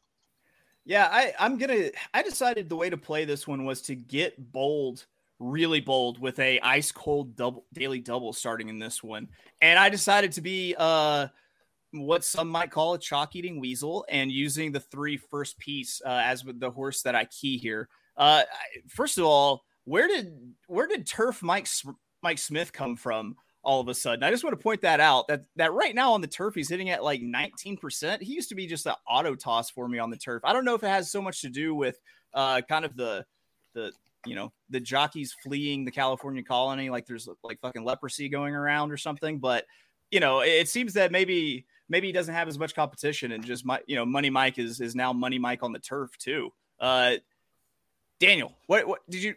[0.85, 1.91] Yeah, I I'm gonna.
[2.15, 5.07] I decided the way to play this one was to get bold,
[5.39, 9.29] really bold, with a ice cold double daily double starting in this one,
[9.61, 11.29] and I decided to be uh
[11.93, 16.23] what some might call a chalk eating weasel and using the three first piece uh,
[16.25, 17.89] as with the horse that I key here.
[18.17, 18.43] Uh,
[18.89, 20.33] first of all, where did
[20.67, 21.69] where did Turf Mike
[22.23, 23.37] Mike Smith come from?
[23.63, 26.15] All of a sudden, I just want to point that out that that right now
[26.15, 28.23] on the turf he's hitting at like 19%.
[28.23, 30.43] He used to be just an auto toss for me on the turf.
[30.47, 32.01] I don't know if it has so much to do with
[32.33, 33.27] uh, kind of the
[33.75, 33.93] the
[34.27, 38.93] you know the jockeys fleeing the California colony, like there's like fucking leprosy going around
[38.93, 39.39] or something.
[39.39, 39.67] But
[40.11, 43.65] you know, it seems that maybe maybe he doesn't have as much competition and just
[43.65, 46.51] my you know money mike is is now money mike on the turf too.
[46.79, 47.17] Uh
[48.19, 49.35] daniel what what did you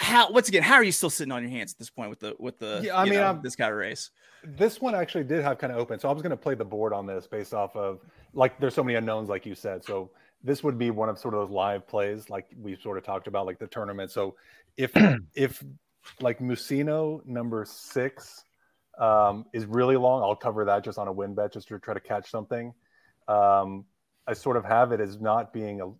[0.00, 2.20] how once again how are you still sitting on your hands at this point with
[2.20, 4.10] the with the yeah, i mean know, this kind of race?
[4.42, 6.64] This one actually did have kind of open so i was going to play the
[6.64, 8.00] board on this based off of
[8.34, 9.84] like there's so many unknowns like you said.
[9.84, 10.10] So
[10.42, 13.26] this would be one of sort of those live plays like we sort of talked
[13.26, 14.10] about, like the tournament.
[14.10, 14.36] So
[14.76, 14.92] if
[15.34, 15.64] if
[16.20, 18.44] like Musino number six
[18.98, 21.94] um, is really long, I'll cover that just on a win bet just to try
[21.94, 22.72] to catch something.
[23.28, 23.84] Um,
[24.26, 25.90] I sort of have it as not being a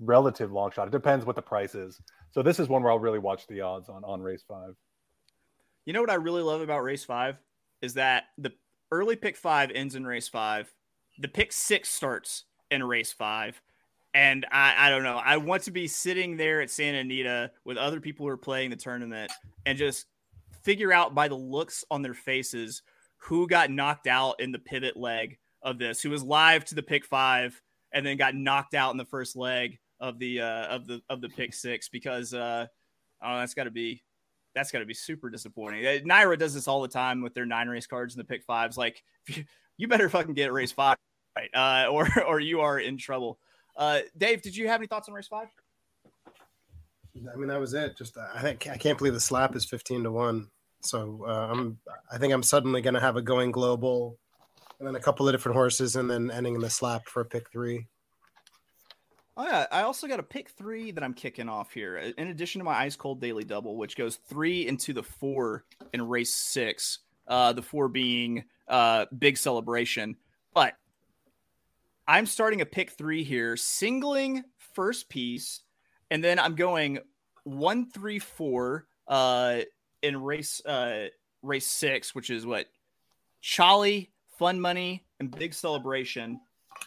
[0.00, 0.88] relative long shot.
[0.88, 2.00] It depends what the price is.
[2.30, 4.74] So this is one where I'll really watch the odds on on race five.
[5.84, 7.36] You know what I really love about race five
[7.80, 8.52] is that the
[8.90, 10.72] early pick five ends in race five,
[11.18, 13.60] the pick six starts in race five.
[14.12, 15.20] And I, I don't know.
[15.22, 18.70] I want to be sitting there at Santa Anita with other people who are playing
[18.70, 19.30] the tournament
[19.66, 20.06] and just
[20.66, 22.82] figure out by the looks on their faces
[23.18, 26.82] who got knocked out in the pivot leg of this, who was live to the
[26.82, 30.88] pick five and then got knocked out in the first leg of the uh, of
[30.88, 32.66] the of the pick six because uh,
[33.22, 34.02] oh that's got to be
[34.56, 35.86] that's got to be super disappointing.
[35.86, 38.42] Uh, NYRA does this all the time with their nine race cards in the pick
[38.42, 38.76] fives.
[38.76, 39.44] Like you,
[39.76, 40.96] you better fucking get race five
[41.38, 43.38] right, uh, or or you are in trouble.
[43.76, 45.48] Uh, Dave, did you have any thoughts on race five?
[47.32, 47.96] I mean, that was it.
[47.96, 50.50] Just I think I can't believe the slap is fifteen to one.
[50.86, 51.78] So uh, I'm
[52.10, 54.18] I think I'm suddenly going to have a going global,
[54.78, 57.24] and then a couple of different horses, and then ending in the slap for a
[57.24, 57.86] pick three.
[59.36, 61.96] Oh yeah, I also got a pick three that I'm kicking off here.
[61.96, 66.08] In addition to my ice cold daily double, which goes three into the four in
[66.08, 67.00] race six.
[67.28, 70.16] Uh, the four being uh, big celebration,
[70.54, 70.74] but
[72.06, 74.44] I'm starting a pick three here, singling
[74.74, 75.62] first piece,
[76.08, 77.00] and then I'm going
[77.42, 79.62] one, three, four uh,
[80.02, 81.06] in race uh,
[81.42, 82.66] race six, which is what
[83.40, 86.40] Charlie, Fun Money, and Big Celebration,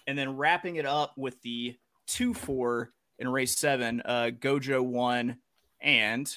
[0.08, 5.38] and then wrapping it up with the two, four in race seven, uh, Gojo one,
[5.82, 6.34] and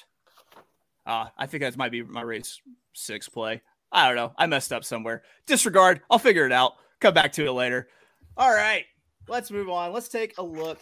[1.05, 2.61] uh, I think that might be my race
[2.93, 3.61] six play.
[3.91, 4.33] I don't know.
[4.37, 5.23] I messed up somewhere.
[5.45, 6.01] Disregard.
[6.09, 6.73] I'll figure it out.
[6.99, 7.87] Come back to it later.
[8.35, 8.85] All right,
[9.27, 9.93] let's move on.
[9.93, 10.79] Let's take a look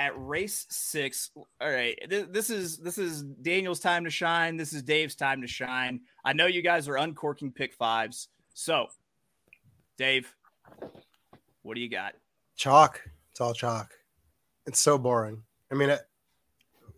[0.00, 1.30] at race six.
[1.36, 4.56] All right, this is this is Daniel's time to shine.
[4.56, 6.00] This is Dave's time to shine.
[6.24, 8.28] I know you guys are uncorking pick fives.
[8.54, 8.86] So,
[9.98, 10.34] Dave,
[11.62, 12.14] what do you got?
[12.56, 13.02] Chalk.
[13.30, 13.92] It's all chalk.
[14.66, 15.42] It's so boring.
[15.70, 16.00] I mean, it,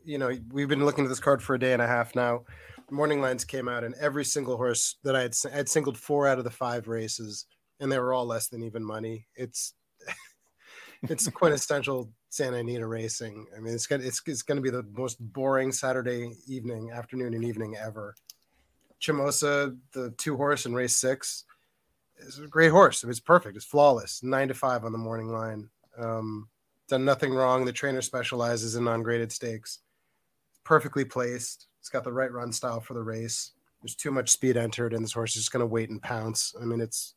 [0.04, 2.44] you know, we've been looking at this card for a day and a half now.
[2.90, 6.28] Morning lines came out, and every single horse that I had, I had singled four
[6.28, 7.46] out of the five races
[7.82, 9.26] and they were all less than even money.
[9.34, 9.74] It's
[11.02, 13.46] it's quintessential Santa Anita racing.
[13.54, 17.44] I mean, it's gonna it's, it's gonna be the most boring Saturday evening, afternoon, and
[17.44, 18.14] evening ever.
[19.02, 21.44] Chimosa, the two horse in race six,
[22.20, 23.04] is a great horse.
[23.04, 23.56] It's perfect.
[23.56, 24.22] It's flawless.
[24.22, 25.68] Nine to five on the morning line.
[25.98, 26.48] Um,
[26.88, 27.66] done nothing wrong.
[27.66, 29.80] The trainer specializes in non-graded stakes.
[30.64, 31.66] Perfectly placed.
[31.80, 33.52] It's got the right run style for the race.
[33.82, 36.54] There's too much speed entered, and this horse is just going to wait and pounce.
[36.58, 37.14] I mean, it's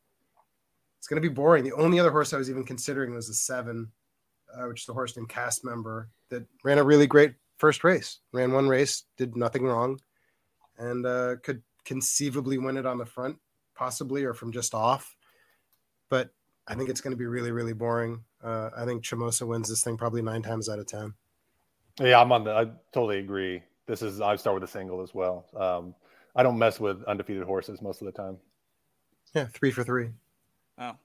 [0.97, 1.63] it's going to be boring.
[1.63, 3.91] The only other horse I was even considering was the seven,
[4.53, 8.19] uh, which is the horse named Cast Member that ran a really great first race.
[8.31, 9.99] Ran one race, did nothing wrong,
[10.77, 13.37] and uh, could conceivably win it on the front,
[13.75, 15.15] possibly, or from just off.
[16.09, 16.29] But
[16.67, 18.23] I think it's going to be really, really boring.
[18.43, 21.13] Uh, I think Chimosa wins this thing probably nine times out of ten.
[21.99, 22.51] Yeah, I'm on the.
[22.51, 23.63] I totally agree.
[23.87, 25.45] This is I start with a single as well.
[25.55, 25.95] Um,
[26.35, 28.37] I don't mess with undefeated horses most of the time.
[29.33, 30.09] Yeah, three for three.
[30.77, 30.95] Oh,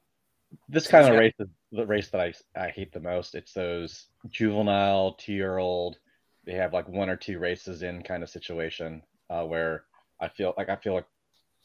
[0.69, 3.35] this kind of race is the race that I I hate the most.
[3.35, 5.99] It's those juvenile two year old.
[6.45, 9.85] They have like one or two races in kind of situation uh, where
[10.21, 11.07] I feel like I feel like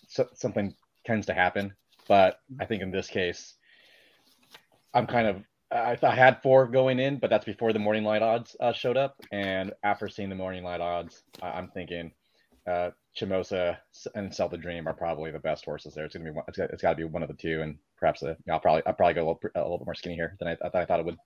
[0.08, 1.74] so, something tends to happen.
[2.08, 3.56] But I think in this case,
[4.94, 8.22] I'm kind of I, I had four going in, but that's before the morning light
[8.22, 9.22] odds uh, showed up.
[9.32, 12.12] And after seeing the morning light odds, I, am thinking
[12.68, 13.78] uh, Chimosa
[14.14, 16.06] and Sell the Dream are probably the best horses there.
[16.06, 17.78] It's gonna be one, it's got, it's got to be one of the two, and
[17.98, 20.36] perhaps a, I'll probably I'll probably go a little, a little bit more skinny here
[20.40, 21.18] than I, I, I thought it would.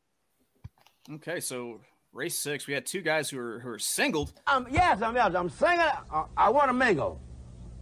[1.14, 1.82] Okay, so
[2.14, 4.34] race six, we had two guys who are who are singled.
[4.48, 5.80] Um, yes, I'm yes, I'm singing.
[5.80, 7.20] I, I want to mingle.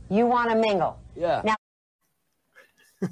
[0.10, 1.00] You want to mingle?
[1.16, 1.42] Yeah.
[1.44, 1.56] Now.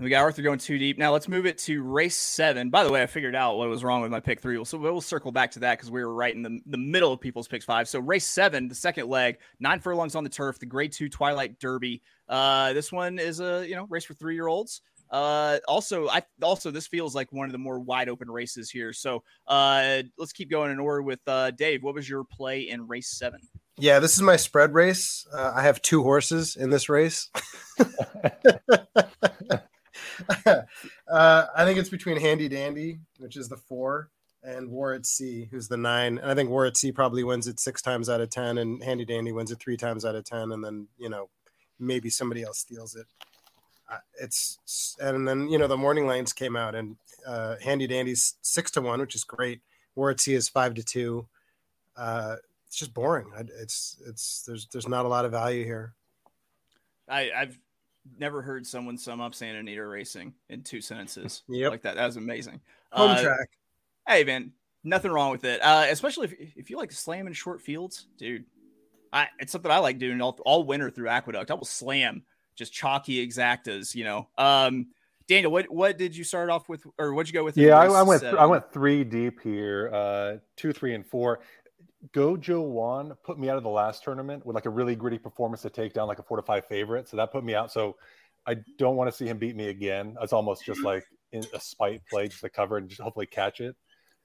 [0.00, 0.96] We got Arthur going too deep.
[0.96, 2.70] Now let's move it to race seven.
[2.70, 4.64] By the way, I figured out what was wrong with my pick three.
[4.64, 7.20] So we'll circle back to that because we were right in the, the middle of
[7.20, 7.88] people's picks five.
[7.88, 11.58] So race seven, the second leg, nine furlongs on the turf, the grade two Twilight
[11.58, 12.02] Derby.
[12.28, 14.82] Uh, this one is a you know race for three year olds.
[15.10, 18.92] Uh, also, I also this feels like one of the more wide open races here.
[18.92, 21.82] So uh, let's keep going in order with uh, Dave.
[21.82, 23.40] What was your play in race seven?
[23.76, 25.26] Yeah, this is my spread race.
[25.32, 27.30] Uh, I have two horses in this race.
[30.46, 34.10] uh, I think it's between Handy Dandy, which is the four,
[34.42, 36.18] and War at Sea, who's the nine.
[36.18, 38.82] And I think War at Sea probably wins it six times out of ten, and
[38.82, 41.28] Handy Dandy wins it three times out of ten, and then you know
[41.78, 43.06] maybe somebody else steals it.
[43.90, 46.96] uh, it's and then you know the morning lanes came out and
[47.26, 49.60] uh, Handy Dandy's six to one, which is great.
[49.94, 51.26] War at Sea is five to two.
[51.96, 53.30] Uh, it's just boring.
[53.60, 55.94] It's it's there's there's not a lot of value here.
[57.08, 57.58] I, I've
[58.18, 61.70] never heard someone sum up Santa Anita racing in two sentences Yep.
[61.70, 61.96] like that.
[61.96, 62.60] That was amazing.
[62.92, 63.48] Home Uh, track.
[64.06, 64.52] Hey man,
[64.84, 65.60] nothing wrong with it.
[65.60, 68.44] Uh, especially if if you like slamming short fields, dude.
[69.12, 71.50] I it's something I like doing all, all winter through Aqueduct.
[71.50, 72.24] I will slam
[72.56, 74.28] just chalky exactas, you know.
[74.36, 74.88] Um,
[75.28, 77.56] Daniel, what what did you start off with, or what'd you go with?
[77.56, 78.20] Yeah, I, I went.
[78.22, 78.38] seven?
[78.38, 79.90] I went three deep here.
[79.92, 81.40] Uh, two, three, and four.
[82.12, 85.62] Gojo Wan put me out of the last tournament with like a really gritty performance
[85.62, 87.08] to take down like a four to five favorite.
[87.08, 87.72] So that put me out.
[87.72, 87.96] So
[88.46, 90.16] I don't want to see him beat me again.
[90.22, 93.76] It's almost just like a spite play just to cover and just hopefully catch it.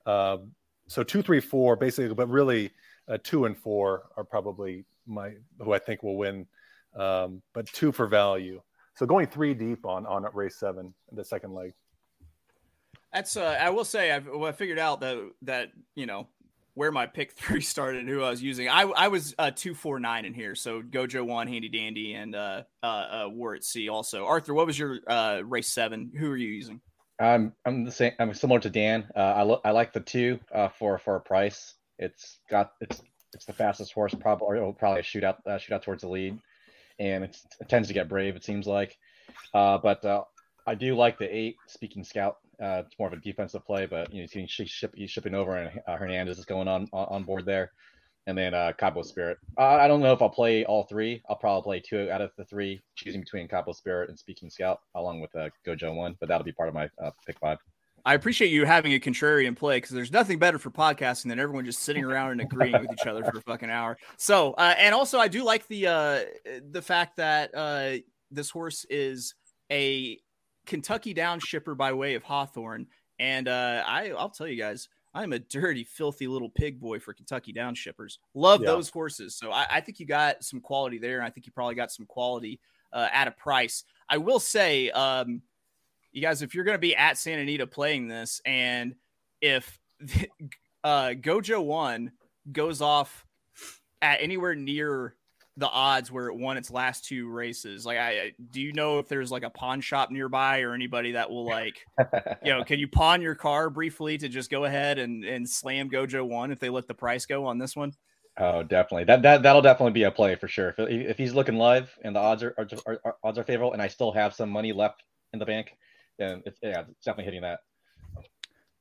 [0.06, 0.52] Um,
[0.88, 2.72] so two, three, four, basically, but really
[3.08, 6.46] uh, two and four are probably my who I think will win.
[6.96, 8.62] Um, but two for value.
[8.96, 11.74] So going three deep on on race seven, the second leg.
[13.12, 16.28] That's uh, I will say I've well, I figured out that that you know
[16.76, 18.70] where my pick three started and who I was using.
[18.70, 22.36] I I was uh, two four nine in here, so Gojo one, Handy Dandy, and
[22.36, 23.90] uh, uh, uh, War at Sea.
[23.90, 26.12] Also, Arthur, what was your uh, race seven?
[26.18, 26.82] Who are you using?
[27.20, 28.14] I'm I'm the same.
[28.20, 29.08] I'm similar to Dan.
[29.16, 31.76] Uh, I lo- I like the two uh, for for a price.
[32.00, 33.02] It's got it's
[33.34, 34.14] it's the fastest horse.
[34.14, 36.40] Probably or probably a shootout uh, shootout towards the lead,
[37.00, 38.36] and it tends to get brave.
[38.36, 38.98] It seems like,
[39.54, 40.24] uh, but uh,
[40.66, 41.58] I do like the eight.
[41.68, 45.12] Speaking Scout, uh, it's more of a defensive play, but you know he's ship, he's
[45.12, 47.72] shipping over, and uh, Hernandez is going on on board there,
[48.28, 49.38] and then uh, Cabo Spirit.
[49.58, 51.22] Uh, I don't know if I'll play all three.
[51.30, 54.82] I'll probably play two out of the three, choosing between Cabo Spirit and Speaking Scout,
[54.96, 56.16] along with uh, Gojo one.
[56.20, 57.58] But that'll be part of my uh, pick five.
[58.06, 61.64] I appreciate you having a contrarian play because there's nothing better for podcasting than everyone
[61.64, 63.98] just sitting around and agreeing with each other for a fucking hour.
[64.18, 66.20] So, uh, and also I do like the uh,
[66.72, 67.52] the fact that
[68.30, 69.36] this horse is
[69.72, 70.20] a
[70.66, 72.88] Kentucky down shipper by way of Hawthorne,
[73.20, 74.90] and uh, I I'll tell you guys.
[75.16, 78.18] I'm a dirty, filthy little pig boy for Kentucky down shippers.
[78.34, 78.72] Love Yeah.
[78.72, 79.36] those horses.
[79.36, 81.20] So I, I think you got some quality there.
[81.20, 82.60] And I think you probably got some quality
[82.92, 83.84] uh, at a price.
[84.10, 85.44] I will say, um,
[86.14, 88.96] you guys, if you're going to be at Santa Anita playing this, and
[89.40, 89.80] if
[90.84, 92.12] uh, Gojo one
[92.52, 93.24] goes off
[94.02, 95.14] at anywhere near
[95.58, 99.00] the odds where it won its last two races, like I I- do you know
[99.00, 101.86] if there's like a pawn shop nearby or anybody that will like,
[102.44, 105.90] you know, can you pawn your car briefly to just go ahead and and slam
[105.90, 107.94] Gojo one if they let the price go on this one?
[108.38, 109.04] Oh, definitely.
[109.04, 110.74] That that that'll definitely be a play for sure.
[110.78, 113.74] If, if he's looking live and the odds are, are, are, are odds are favorable,
[113.74, 115.78] and I still have some money left in the bank,
[116.18, 117.60] then it's yeah, it's definitely hitting that.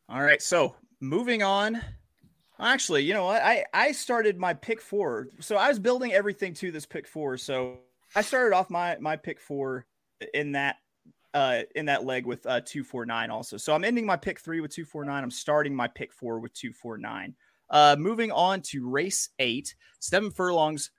[0.09, 1.83] All right, so moving on.
[2.61, 3.43] Actually, you know what?
[3.43, 7.37] I I started my pick four, so I was building everything to this pick four.
[7.37, 7.79] So
[8.15, 9.87] I started off my my pick four
[10.35, 10.77] in that
[11.35, 13.57] uh in that leg with uh two four nine also.
[13.57, 15.25] So I'm ending my pick three with two four nine.
[15.25, 17.35] I'm starting my pick four with two four nine.
[17.71, 20.91] Uh, moving on to race eight, seven furlongs.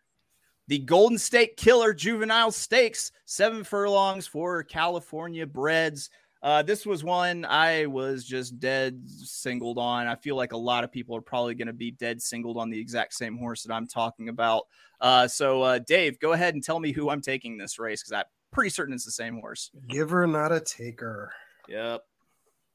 [0.67, 6.09] The Golden State Killer Juvenile Stakes, seven furlongs for California breds.
[6.43, 10.07] Uh, this was one I was just dead singled on.
[10.07, 12.69] I feel like a lot of people are probably going to be dead singled on
[12.69, 14.67] the exact same horse that I'm talking about.
[14.99, 18.11] Uh, so, uh, Dave, go ahead and tell me who I'm taking this race because
[18.11, 19.71] I'm pretty certain it's the same horse.
[19.87, 21.31] Giver, not a taker.
[21.69, 22.01] Yep.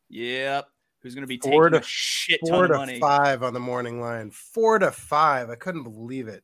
[0.08, 0.66] Yep.
[1.02, 2.98] Who's going to be Four taking to- a shit ton Four of to money?
[3.00, 4.30] five on the morning line.
[4.30, 5.50] Four to five.
[5.50, 6.42] I couldn't believe it.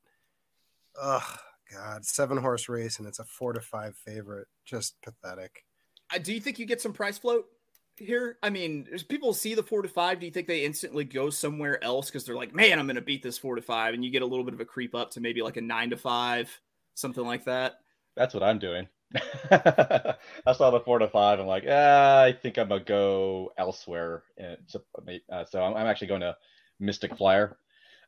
[1.00, 1.38] Ugh,
[1.72, 2.04] God.
[2.04, 4.46] Seven horse race, and it's a four to five favorite.
[4.66, 5.63] Just pathetic.
[6.22, 7.46] Do you think you get some price float
[7.96, 8.38] here?
[8.42, 11.82] I mean, people see the four to five, do you think they instantly go somewhere
[11.82, 14.10] else because they're like, man, I'm going to beat this four to five, and you
[14.10, 16.60] get a little bit of a creep up to maybe like a nine to five,
[16.94, 17.80] something like that?
[18.16, 18.88] That's what I'm doing.
[19.50, 21.38] I saw the four to five.
[21.38, 24.24] I'm like, ah, I think I'm gonna go elsewhere.
[24.66, 24.82] So,
[25.30, 26.36] uh, so I'm, actually going to
[26.80, 27.56] Mystic Flyer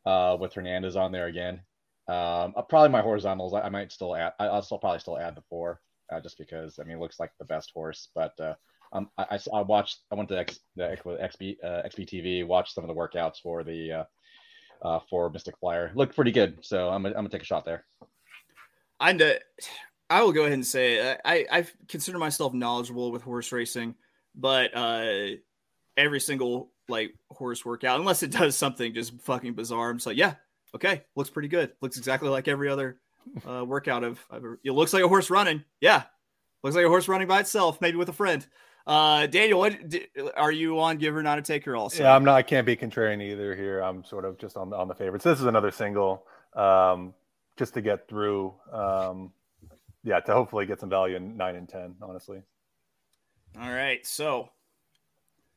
[0.04, 1.60] uh, with Hernandez on there again.
[2.08, 3.54] Um, uh, probably my horizontals.
[3.54, 4.32] I, I might still add.
[4.38, 5.80] I- I'll still probably still add the four,
[6.12, 8.08] uh, just because I mean, looks like the best horse.
[8.14, 8.54] But uh,
[8.92, 10.00] um, I, I, I watched.
[10.10, 13.92] I went to X, the XB uh, XBTV, watched some of the workouts for the
[13.92, 14.04] uh,
[14.82, 15.92] uh, for Mystic Flyer.
[15.94, 16.58] Looked pretty good.
[16.64, 17.84] So I'm I'm gonna take a shot there.
[19.00, 19.20] I'm
[20.08, 23.94] I will go ahead and say uh, I I consider myself knowledgeable with horse racing,
[24.34, 25.36] but uh,
[25.96, 30.16] every single like horse workout, unless it does something just fucking bizarre, I'm just like,
[30.16, 30.34] yeah,
[30.74, 31.72] okay, looks pretty good.
[31.80, 33.00] Looks exactly like every other
[33.48, 34.58] uh, workout ever.
[34.64, 35.64] It looks like a horse running.
[35.80, 36.02] Yeah,
[36.62, 38.46] looks like a horse running by itself, maybe with a friend.
[38.86, 40.06] Uh, Daniel, what d-
[40.36, 40.96] are you on?
[40.98, 41.74] Giver, not a taker.
[41.74, 42.36] Also, Yeah, I'm not.
[42.36, 43.80] I can't be contrarian either here.
[43.80, 45.24] I'm sort of just on on the favorites.
[45.24, 46.24] This is another single,
[46.54, 47.12] um,
[47.56, 48.54] just to get through.
[48.72, 49.32] Um,
[50.04, 51.96] yeah, to hopefully get some value in nine and ten.
[52.00, 52.42] Honestly.
[53.60, 54.50] All right, so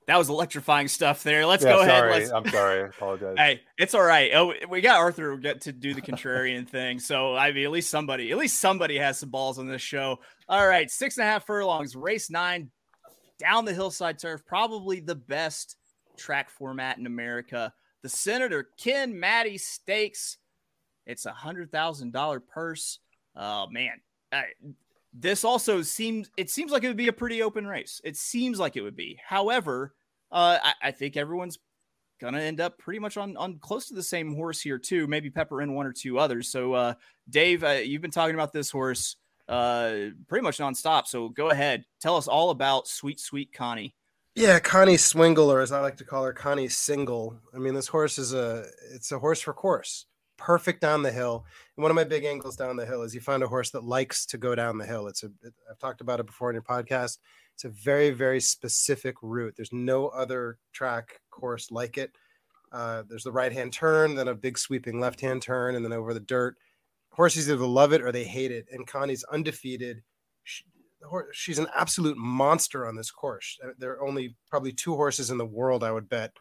[0.10, 1.45] that was electrifying stuff there.
[1.45, 2.10] Let's Yeah, go ahead.
[2.10, 2.82] Let's, I'm sorry.
[2.82, 3.36] I apologize.
[3.38, 4.32] Hey, it's all right.
[4.34, 6.97] Oh, we got Arthur get to do the contrarian thing.
[6.97, 10.20] So I mean, at least somebody, at least somebody has some balls on this show.
[10.47, 12.72] All right, six and a half furlongs, race nine,
[13.38, 15.78] down the hillside turf, probably the best
[16.18, 17.72] track format in America.
[18.01, 20.38] The Senator Ken Maddy Stakes.
[21.05, 22.97] It's a hundred thousand dollar purse.
[23.36, 24.01] Oh man,
[24.32, 24.45] I,
[25.14, 28.01] this also seems it seems like it would be a pretty open race.
[28.03, 29.20] It seems like it would be.
[29.24, 29.93] However,
[30.32, 31.59] uh, I, I think everyone's
[32.19, 35.07] gonna end up pretty much on on close to the same horse here too.
[35.07, 36.51] Maybe pepper in one or two others.
[36.51, 36.93] So, uh,
[37.30, 39.15] Dave, uh, you've been talking about this horse
[39.49, 41.07] uh, pretty much nonstop.
[41.07, 43.95] So go ahead, tell us all about Sweet Sweet Connie.
[44.36, 47.38] Yeah, Connie Swingle, or as I like to call her, Connie Single.
[47.53, 50.05] I mean, this horse is a it's a horse for course.
[50.38, 51.45] Perfect down the hill.
[51.75, 53.84] And one of my big angles down the hill is you find a horse that
[53.84, 55.07] likes to go down the hill.
[55.07, 57.17] It's a it, I've talked about it before in your podcast.
[57.60, 59.53] It's a very very specific route.
[59.57, 62.16] There's no other track course like it.
[62.72, 65.91] Uh, there's the right hand turn, then a big sweeping left hand turn, and then
[65.91, 66.55] over the dirt.
[67.12, 68.68] Horses either love it or they hate it.
[68.72, 70.03] And Connie's undefeated.
[71.34, 73.60] She's an absolute monster on this course.
[73.62, 76.32] Uh, There are only probably two horses in the world I would bet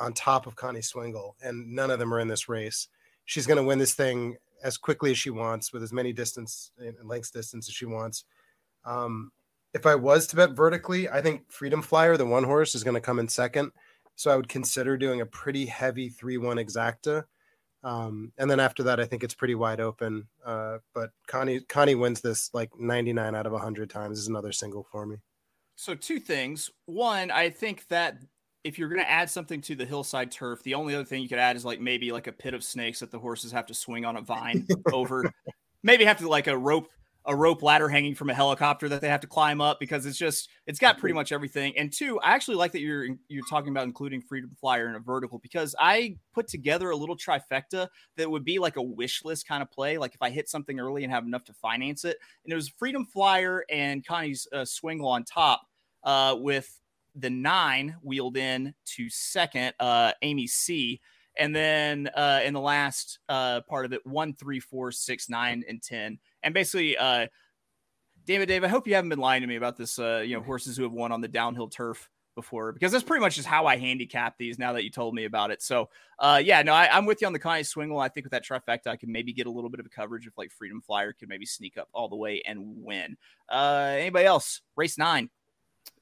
[0.00, 2.88] on top of Connie Swingle, and none of them are in this race.
[3.26, 6.70] She's going to win this thing as quickly as she wants, with as many distance
[6.78, 8.24] and lengths distance as she wants.
[8.86, 9.30] Um,
[9.74, 12.94] if I was to bet vertically, I think Freedom Flyer, the one horse, is going
[12.94, 13.72] to come in second.
[14.14, 17.24] So I would consider doing a pretty heavy three-one exacta.
[17.82, 20.28] Um, and then after that, I think it's pretty wide open.
[20.46, 24.18] Uh, but Connie Connie wins this like 99 out of 100 times.
[24.18, 25.16] Is another single for me.
[25.76, 26.70] So two things.
[26.86, 28.18] One, I think that
[28.62, 31.28] if you're going to add something to the hillside turf, the only other thing you
[31.28, 33.74] could add is like maybe like a pit of snakes that the horses have to
[33.74, 35.30] swing on a vine over.
[35.82, 36.88] Maybe have to like a rope
[37.26, 40.18] a rope ladder hanging from a helicopter that they have to climb up because it's
[40.18, 41.76] just it's got pretty much everything.
[41.78, 45.00] And two, I actually like that you're you're talking about including Freedom Flyer in a
[45.00, 49.48] vertical because I put together a little trifecta that would be like a wish list
[49.48, 49.96] kind of play.
[49.96, 52.68] Like if I hit something early and have enough to finance it, and it was
[52.68, 55.62] Freedom Flyer and Connie's uh, Swingle on top
[56.04, 56.78] uh, with
[57.14, 61.00] the nine wheeled in to second, uh, Amy C.
[61.36, 65.64] And then uh, in the last uh, part of it, one, three, four, six, nine,
[65.68, 66.18] and 10.
[66.44, 67.26] And basically, uh,
[68.26, 70.42] David, Dave, I hope you haven't been lying to me about this, uh, you know,
[70.42, 73.66] horses who have won on the downhill turf before, because that's pretty much just how
[73.66, 75.62] I handicap these now that you told me about it.
[75.62, 75.88] So,
[76.18, 77.98] uh, yeah, no, I, I'm with you on the Connie Swingle.
[77.98, 80.26] I think with that trifecta, I can maybe get a little bit of a coverage
[80.26, 83.16] if like Freedom Flyer could maybe sneak up all the way and win.
[83.48, 84.62] Uh, anybody else?
[84.76, 85.30] Race nine.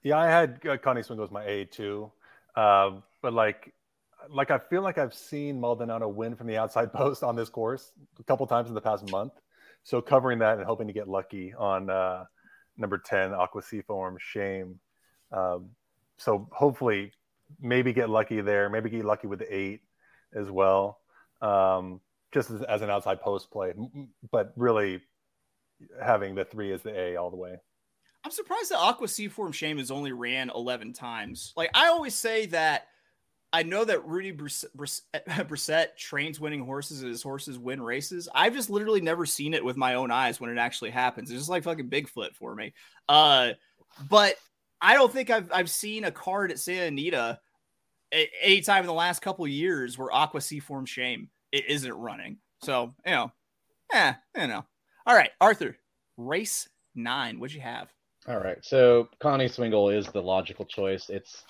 [0.03, 2.11] Yeah, I had uh, Connie Swingle as my A too,
[2.57, 3.74] uh, but like,
[4.30, 7.93] like I feel like I've seen Maldonado win from the outside post on this course
[8.18, 9.32] a couple times in the past month.
[9.85, 12.24] So covering that and hoping to get lucky on uh,
[12.76, 14.78] number ten, Aqua Seafoam Shame.
[15.33, 15.70] Um,
[16.18, 17.12] so hopefully,
[17.61, 18.68] maybe get lucky there.
[18.68, 19.80] Maybe get lucky with the eight
[20.35, 21.01] as well,
[21.41, 22.01] um,
[22.33, 23.72] just as, as an outside post play.
[24.30, 25.01] But really,
[26.03, 27.57] having the three as the A all the way.
[28.24, 31.53] I'm surprised that Aqua Seafoam Shame has only ran 11 times.
[31.57, 32.87] Like I always say that
[33.53, 34.65] I know that Rudy Brisset,
[35.49, 38.29] Brisset trains winning horses and his horses win races.
[38.35, 41.31] I've just literally never seen it with my own eyes when it actually happens.
[41.31, 42.73] It's just like fucking Bigfoot for me.
[43.09, 43.51] Uh,
[44.09, 44.37] but
[44.81, 47.39] I don't think I've I've seen a card at Santa Anita
[48.41, 52.39] anytime in the last couple years where Aqua Seafoam Shame it isn't running.
[52.63, 53.33] So you know,
[53.93, 54.65] yeah, you know.
[55.07, 55.77] All right, Arthur,
[56.17, 57.39] race nine.
[57.39, 57.93] What'd you have?
[58.29, 58.59] All right.
[58.63, 61.11] So Connie Swingle is the logical choice.
[61.11, 61.45] It's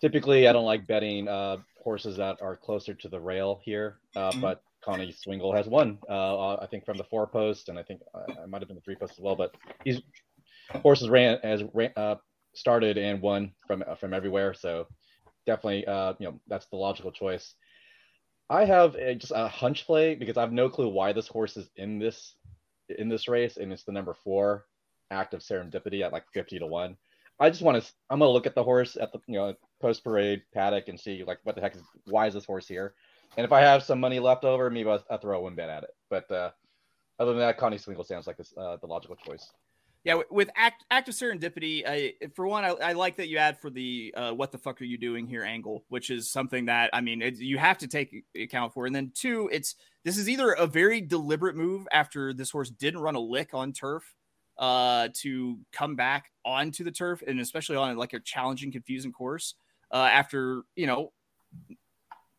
[0.00, 4.32] typically I don't like betting uh, horses that are closer to the rail here, uh,
[4.32, 4.40] Mhm.
[4.40, 5.98] but Connie Swingle has won.
[6.08, 8.76] Uh, I think from the four post, and I think uh, I might have been
[8.76, 9.36] the three post as well.
[9.36, 10.00] But these
[10.82, 12.16] horses ran as ran, uh,
[12.54, 14.54] started and won from uh, from everywhere.
[14.54, 14.86] So
[15.44, 17.54] definitely, uh, you know, that's the logical choice.
[18.48, 21.56] I have a, just a hunch play because I have no clue why this horse
[21.56, 22.36] is in this
[22.88, 24.66] in this race, and it's the number four
[25.10, 26.96] act of serendipity at like 50 to 1
[27.38, 30.02] i just want to i'm gonna look at the horse at the you know post
[30.04, 32.94] parade paddock and see like what the heck is why is this horse here?
[33.36, 35.68] And if i have some money left over maybe i'll, I'll throw a win bet
[35.68, 35.90] at it.
[36.08, 36.50] But uh
[37.18, 39.50] other than that connie swingle sounds like this uh, the logical choice.
[40.06, 43.58] Yeah, with- with act, of serendipity, I, for one, I, I like that you add
[43.58, 46.90] for the uh, "what the fuck are you doing here" angle, which is something that
[46.92, 48.86] I mean it, you have to take account for.
[48.86, 49.74] And then two, it's
[50.04, 53.72] this is either a very deliberate move after this horse didn't run a lick on
[53.72, 54.14] turf
[54.58, 59.54] uh, to come back onto the turf, and especially on like a challenging, confusing course
[59.92, 61.12] uh, after you know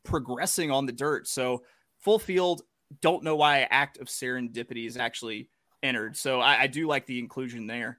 [0.04, 1.28] progressing on the dirt.
[1.28, 1.64] So
[2.00, 2.62] full field,
[3.02, 5.50] don't know why act of serendipity is actually
[5.84, 6.16] entered.
[6.18, 7.98] So I, I do like the inclusion there.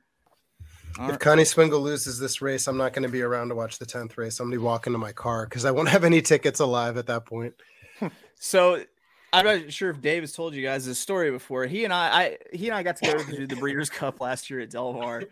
[0.98, 1.20] All If right.
[1.20, 4.16] Connie Swingle loses this race, I'm not going to be around to watch the 10th
[4.16, 4.40] race.
[4.40, 6.96] I'm going to be walking to my car because I won't have any tickets alive
[6.96, 7.54] at that point.
[8.40, 8.84] So
[9.32, 11.66] I'm not sure if Dave has told you guys this story before.
[11.66, 14.48] He and I, I he and I got together to do the Breeders' Cup last
[14.48, 15.24] year at Del Mar,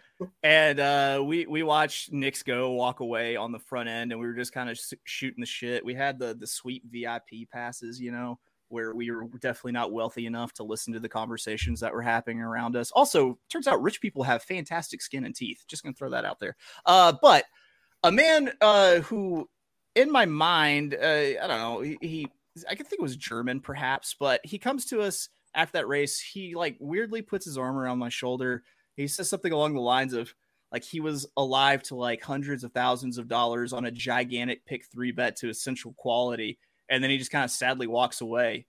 [0.42, 4.26] and uh, we we watched Knicks go walk away on the front end, and we
[4.26, 5.84] were just kind of shooting the shit.
[5.84, 8.38] We had the the sweet VIP passes, you know,
[8.68, 12.40] where we were definitely not wealthy enough to listen to the conversations that were happening
[12.40, 12.90] around us.
[12.90, 15.64] Also, turns out rich people have fantastic skin and teeth.
[15.68, 16.56] Just gonna throw that out there.
[16.84, 17.44] Uh, but
[18.02, 19.48] a man uh, who,
[19.94, 22.28] in my mind, uh, I don't know, he, he
[22.68, 26.20] I could think it was German, perhaps, but he comes to us after that race.
[26.20, 28.62] He like weirdly puts his arm around my shoulder.
[28.96, 30.34] He says something along the lines of
[30.72, 34.84] like he was alive to like hundreds of thousands of dollars on a gigantic pick
[34.86, 38.66] three bet to essential quality, and then he just kind of sadly walks away.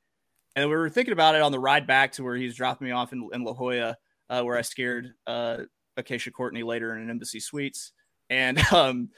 [0.55, 2.91] And we were thinking about it on the ride back to where he's dropping me
[2.91, 3.95] off in, in La Jolla,
[4.29, 5.59] uh, where I scared uh,
[5.97, 7.91] Acacia Courtney later in an Embassy Suites,
[8.29, 9.09] and um,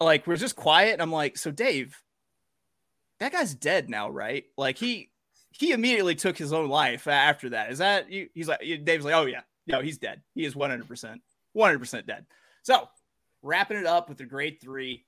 [0.00, 0.92] like we're just quiet.
[0.92, 1.96] And I'm like, so Dave,
[3.20, 4.44] that guy's dead now, right?
[4.56, 5.10] Like he
[5.50, 7.70] he immediately took his own life after that.
[7.70, 8.28] Is that you?
[8.34, 10.22] He's like Dave's like, oh yeah, no, he's dead.
[10.34, 11.20] He is 100 percent
[11.52, 12.26] 100 percent dead.
[12.62, 12.88] So
[13.42, 15.04] wrapping it up with the grade three,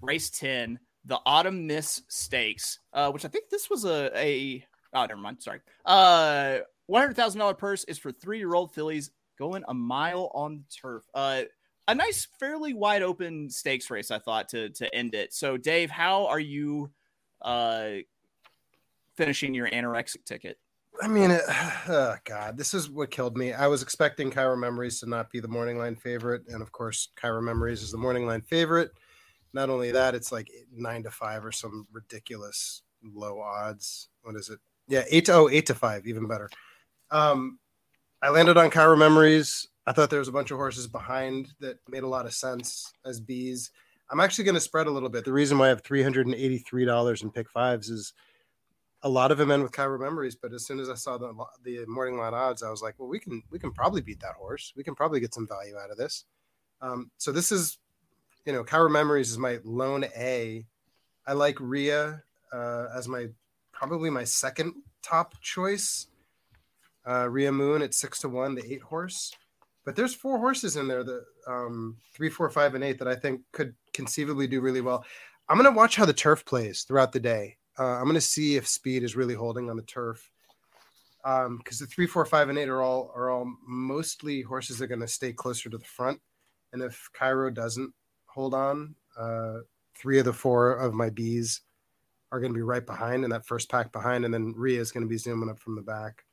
[0.00, 5.06] race 10, the autumn miss stakes, uh, which I think this was a a oh
[5.06, 5.60] never mind, sorry.
[5.84, 10.30] Uh, one hundred thousand dollar purse is for three year old fillies going a mile
[10.34, 11.04] on the turf.
[11.14, 11.42] Uh,
[11.88, 15.32] a nice, fairly wide open stakes race, I thought to to end it.
[15.32, 16.90] So Dave, how are you?
[17.42, 17.90] Uh
[19.16, 20.58] finishing your anorexic ticket
[21.02, 21.42] I mean, it,
[21.88, 23.52] oh God, this is what killed me.
[23.52, 27.08] I was expecting Cairo Memories to not be the morning line favorite, and of course,
[27.16, 28.90] Cairo Memories is the morning line favorite.
[29.52, 34.08] Not only that, it's like nine to five or some ridiculous low odds.
[34.22, 34.58] What is it?
[34.88, 36.48] Yeah, eight to oh, eight to five, even better.
[37.10, 37.58] Um,
[38.22, 39.68] I landed on Cairo Memories.
[39.86, 42.92] I thought there was a bunch of horses behind that made a lot of sense
[43.04, 43.70] as bees.
[44.10, 45.24] I'm actually going to spread a little bit.
[45.24, 48.12] The reason why I have $383 in pick fives is
[49.02, 50.34] a lot of them end with Cairo memories.
[50.34, 51.32] But as soon as I saw the
[51.64, 54.34] the morning line odds, I was like, well, we can we can probably beat that
[54.34, 54.72] horse.
[54.76, 56.24] We can probably get some value out of this.
[56.82, 57.78] Um, so this is,
[58.44, 60.66] you know, Cairo memories is my lone A.
[61.26, 63.28] I like Rhea uh, as my
[63.72, 66.08] probably my second top choice.
[67.06, 69.32] Uh, Rhea Moon at six to one, the eight horse.
[69.84, 73.14] But there's four horses in there that um, three, four, five, and eight that I
[73.14, 75.04] think could conceivably do really well.
[75.48, 77.58] I'm going to watch how the turf plays throughout the day.
[77.78, 80.30] Uh, I'm going to see if speed is really holding on the turf.
[81.22, 84.84] Because um, the three, four, five, and eight are all are all mostly horses that
[84.84, 86.18] are going to stay closer to the front.
[86.72, 87.92] And if Cairo doesn't
[88.24, 89.58] hold on, uh,
[89.94, 91.60] three of the four of my bees
[92.32, 94.92] are going to be right behind in that first pack behind, and then Rhea is
[94.92, 96.24] going to be zooming up from the back.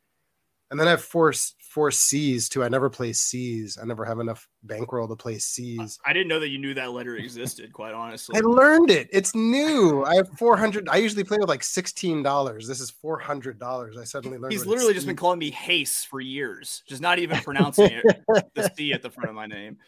[0.70, 2.64] And then I have four four C's too.
[2.64, 3.78] I never play C's.
[3.82, 6.00] I never have enough bankroll to play C's.
[6.06, 7.72] I didn't know that you knew that letter existed.
[7.72, 9.08] Quite honestly, I learned it.
[9.14, 10.04] It's new.
[10.04, 10.90] I have four hundred.
[10.90, 12.68] I usually play with like sixteen dollars.
[12.68, 13.98] This is four hundred dollars.
[13.98, 14.52] I suddenly learned.
[14.52, 18.06] He's literally just been calling me Hace for years, just not even pronouncing it
[18.54, 19.78] the C at the front of my name.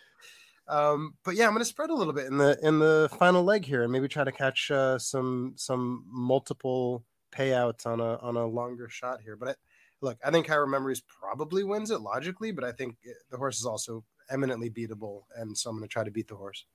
[0.70, 3.44] Um, but yeah, I'm going to spread a little bit in the in the final
[3.44, 8.38] leg here, and maybe try to catch uh, some some multiple payouts on a on
[8.38, 9.36] a longer shot here.
[9.36, 9.56] But I,
[10.02, 12.96] look, I think Cairo Memories probably wins it logically, but I think
[13.30, 16.36] the horse is also eminently beatable, and so I'm going to try to beat the
[16.36, 16.66] horse.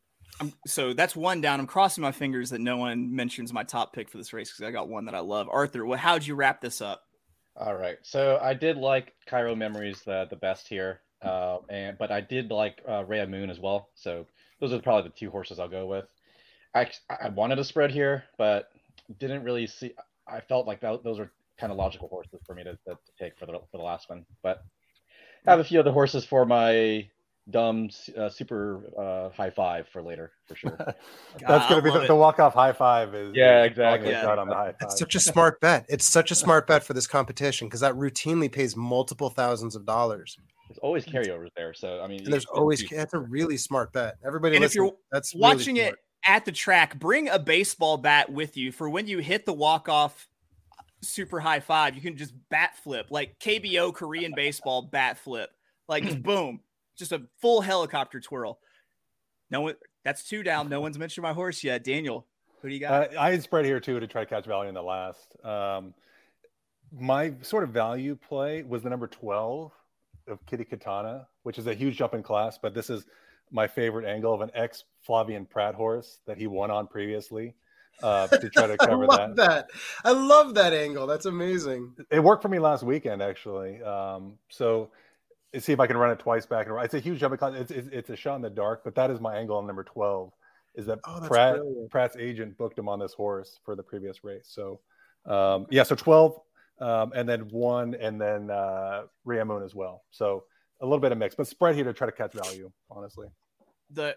[0.41, 1.61] I'm, so that's one down.
[1.61, 4.67] I'm crossing my fingers that no one mentions my top pick for this race because
[4.67, 5.49] I got one that I love.
[5.51, 7.03] Arthur, well, how'd you wrap this up?
[7.57, 12.11] All right, so I did like Cairo Memories the the best here, uh, and but
[12.11, 13.91] I did like uh, Rhea Moon as well.
[13.95, 14.27] So
[14.61, 16.07] those are probably the two horses I'll go with.
[16.75, 18.71] I I wanted a spread here, but
[19.19, 19.95] didn't really see.
[20.27, 23.13] I felt like that, those are kind of logical horses for me to, to, to,
[23.19, 24.25] take for the for the last one.
[24.43, 24.63] But
[25.47, 27.09] I have a few other horses for my
[27.51, 30.77] dumb uh, super uh, high five for later for sure.
[31.47, 33.15] That's going to be the, the, walk off high five.
[33.15, 34.11] Is yeah, exactly.
[34.11, 34.27] Yeah.
[34.27, 34.77] On the high five.
[34.81, 35.87] It's such a smart bet.
[35.95, 39.85] It's such a smart bet for this competition because that routinely pays multiple thousands of
[39.85, 40.39] dollars.
[40.69, 44.17] There's always carryovers there, so I mean, and there's always that's a really smart bet.
[44.25, 48.33] Everybody, and if you're that's watching really it at the track, bring a baseball bat
[48.33, 50.27] with you for when you hit the walk off
[51.09, 51.95] super high five.
[51.95, 55.51] You can just bat flip like KBO Korean baseball bat flip,
[55.89, 56.61] like just boom,
[56.97, 58.59] just a full helicopter twirl.
[59.51, 59.75] No one,
[60.05, 60.69] that's two down.
[60.69, 61.85] No one's mentioned my horse yet.
[61.85, 62.27] Daniel,
[62.63, 63.15] who do you got?
[63.15, 65.37] Uh, I had spread here too to try to catch value in the last.
[65.45, 65.95] Um,
[66.93, 69.73] my sort of value play was the number 12
[70.29, 73.05] of Kitty Katana, which is a huge jump in class, but this is
[73.51, 77.55] my favorite angle of an ex Flavien Prat horse that he won on previously
[78.03, 79.69] uh, to try to cover I love that.
[79.69, 79.71] that.
[80.05, 81.07] I love that angle.
[81.07, 81.95] That's amazing.
[82.11, 83.83] It worked for me last weekend, actually.
[83.83, 84.91] Um, so
[85.59, 87.41] see if I can run it twice back and It's a huge jump.
[87.41, 89.85] It's, it's, it's a shot in the dark, but that is my angle on number
[89.85, 90.33] 12
[90.75, 91.91] is that Oh, Prat, brilliant.
[91.91, 94.47] Prat's agent booked him on this horse for the previous race.
[94.49, 94.81] So,
[95.27, 96.41] um, yeah, so 12
[96.81, 100.03] um, and then one and then uh, Rhea Moon as well.
[100.11, 100.45] So
[100.81, 103.29] a little bit of mix, but spread here to try to catch value, honestly.
[103.91, 104.17] the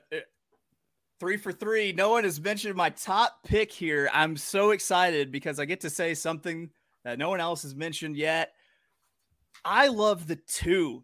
[1.20, 1.91] three for three.
[1.91, 4.09] No one has mentioned my top pick here.
[4.13, 6.70] I'm so excited because I get to say something
[7.03, 8.53] that no one else has mentioned yet.
[9.65, 11.03] I love the two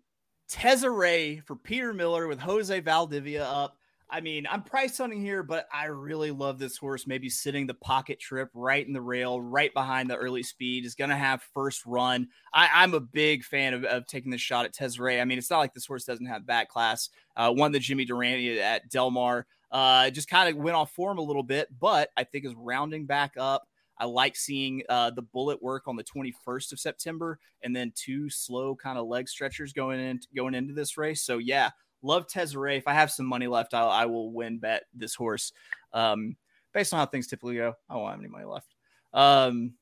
[0.50, 3.78] Tesaray for Peter Miller with Jose Valdivia up.
[4.10, 7.08] I mean, I'm price hunting here, but I really love this horse.
[7.08, 10.94] Maybe sitting the pocket trip right in the rail, right behind the early speed, is
[10.94, 12.28] going to have first run.
[12.54, 15.20] I, I'm a big fan of, of taking this shot at Tesaray.
[15.20, 17.10] I mean, it's not like this horse doesn't have back class.
[17.36, 19.48] Uh, won the Jimmy Durante at Del Mar.
[19.74, 23.08] Uh, just kind of went off form a little bit, but I think is rounding
[23.08, 23.68] back up.
[23.98, 28.30] I like seeing uh, the bullet work on the 21st of September, and then two
[28.30, 31.24] slow kind of leg stretchers going in going into this race.
[31.24, 31.72] So yeah,
[32.04, 32.78] love Tesaray.
[32.78, 35.54] If I have some money left, I'll, I will win bet this horse.
[35.92, 36.36] Um,
[36.74, 38.76] based on how things typically go, I won't have any money left.
[39.12, 39.74] Um,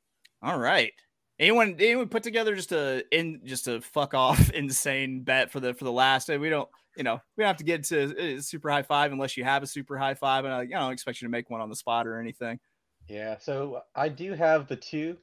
[0.41, 0.93] all right.
[1.37, 5.73] Anyone anyone put together just a in just a fuck off insane bet for the
[5.73, 6.27] for the last?
[6.27, 6.37] Day?
[6.37, 9.37] We don't you know we don't have to get to uh, super high five unless
[9.37, 11.61] you have a super high five, and I, I don't expect you to make one
[11.61, 12.59] on the spot or anything.
[13.07, 15.17] Yeah, so I do have the two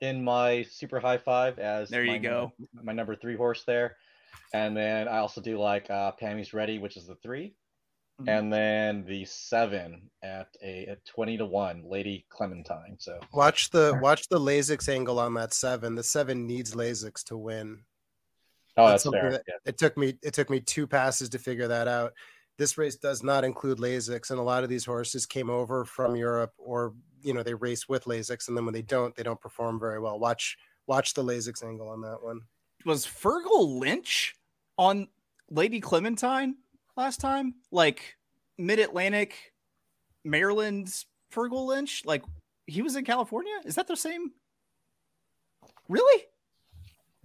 [0.00, 2.52] in my super high five as There you my go.
[2.82, 3.96] my number three horse there,
[4.54, 7.54] and then I also do like uh, Pammy's Ready, which is the 3
[8.20, 8.28] Mhm.
[8.28, 12.96] and then the seven at a at twenty to one, Lady Clementine.
[12.98, 15.94] So Watch the watch the Lasix angle on that seven.
[15.94, 17.84] The seven needs Lasix to win.
[18.76, 19.30] Oh, That's that's, fair.
[19.32, 19.54] that- yeah.
[19.64, 22.12] It took me it took me two passes to figure that out.
[22.58, 26.14] This race does not include Lasix, and a lot of these horses came over from
[26.16, 29.40] Europe, or you know they race with Lasix, and then when they don't, they don't
[29.40, 30.18] perform very well.
[30.18, 30.56] Watch
[30.86, 32.40] watch the Lasix angle on that one.
[32.84, 34.34] was Fergal Lynch
[34.76, 35.08] on
[35.50, 36.56] Lady Clementine
[36.96, 37.54] last time?
[37.70, 38.16] Like
[38.58, 39.52] Mid Atlantic,
[40.24, 42.02] Maryland's Fergal Lynch?
[42.04, 42.22] Like
[42.66, 43.54] he was in California?
[43.64, 44.32] Is that the same?
[45.88, 46.24] Really?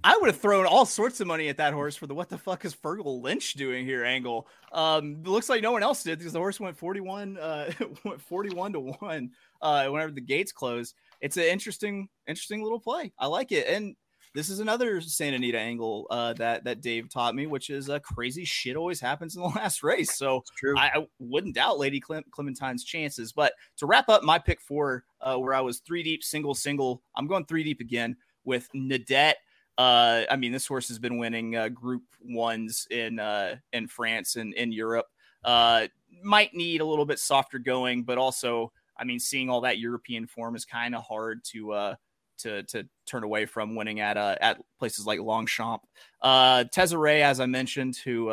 [0.03, 2.37] I would have thrown all sorts of money at that horse for the what the
[2.37, 4.47] fuck is Fergal Lynch doing here angle.
[4.71, 7.71] Um, it looks like no one else did because the horse went 41, uh,
[8.05, 9.31] went 41 to one,
[9.61, 10.93] uh, whenever the gates closed.
[11.19, 13.11] It's an interesting, interesting little play.
[13.17, 13.67] I like it.
[13.67, 13.95] And
[14.35, 17.97] this is another Santa Anita angle uh, that that Dave taught me, which is uh,
[17.97, 20.15] crazy shit always happens in the last race.
[20.15, 20.77] So true.
[20.77, 23.31] I, I wouldn't doubt Lady Clem- Clementine's chances.
[23.31, 27.01] But to wrap up my pick four, uh, where I was three deep, single, single,
[27.15, 29.33] I'm going three deep again with Nadette.
[29.77, 34.35] Uh, I mean, this horse has been winning uh, Group Ones in uh, in France
[34.35, 35.05] and in Europe.
[35.43, 35.87] Uh,
[36.23, 40.25] might need a little bit softer going, but also, I mean, seeing all that European
[40.25, 41.95] form is kind of hard to uh,
[42.39, 45.83] to to turn away from winning at uh, at places like Longchamp.
[46.21, 48.31] Uh, as I mentioned, who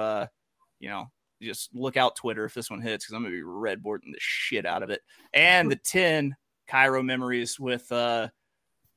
[0.80, 1.10] you know,
[1.42, 4.18] just look out Twitter if this one hits because I'm gonna be red boarding the
[4.18, 5.02] shit out of it.
[5.34, 6.36] And the ten
[6.68, 7.92] Cairo memories with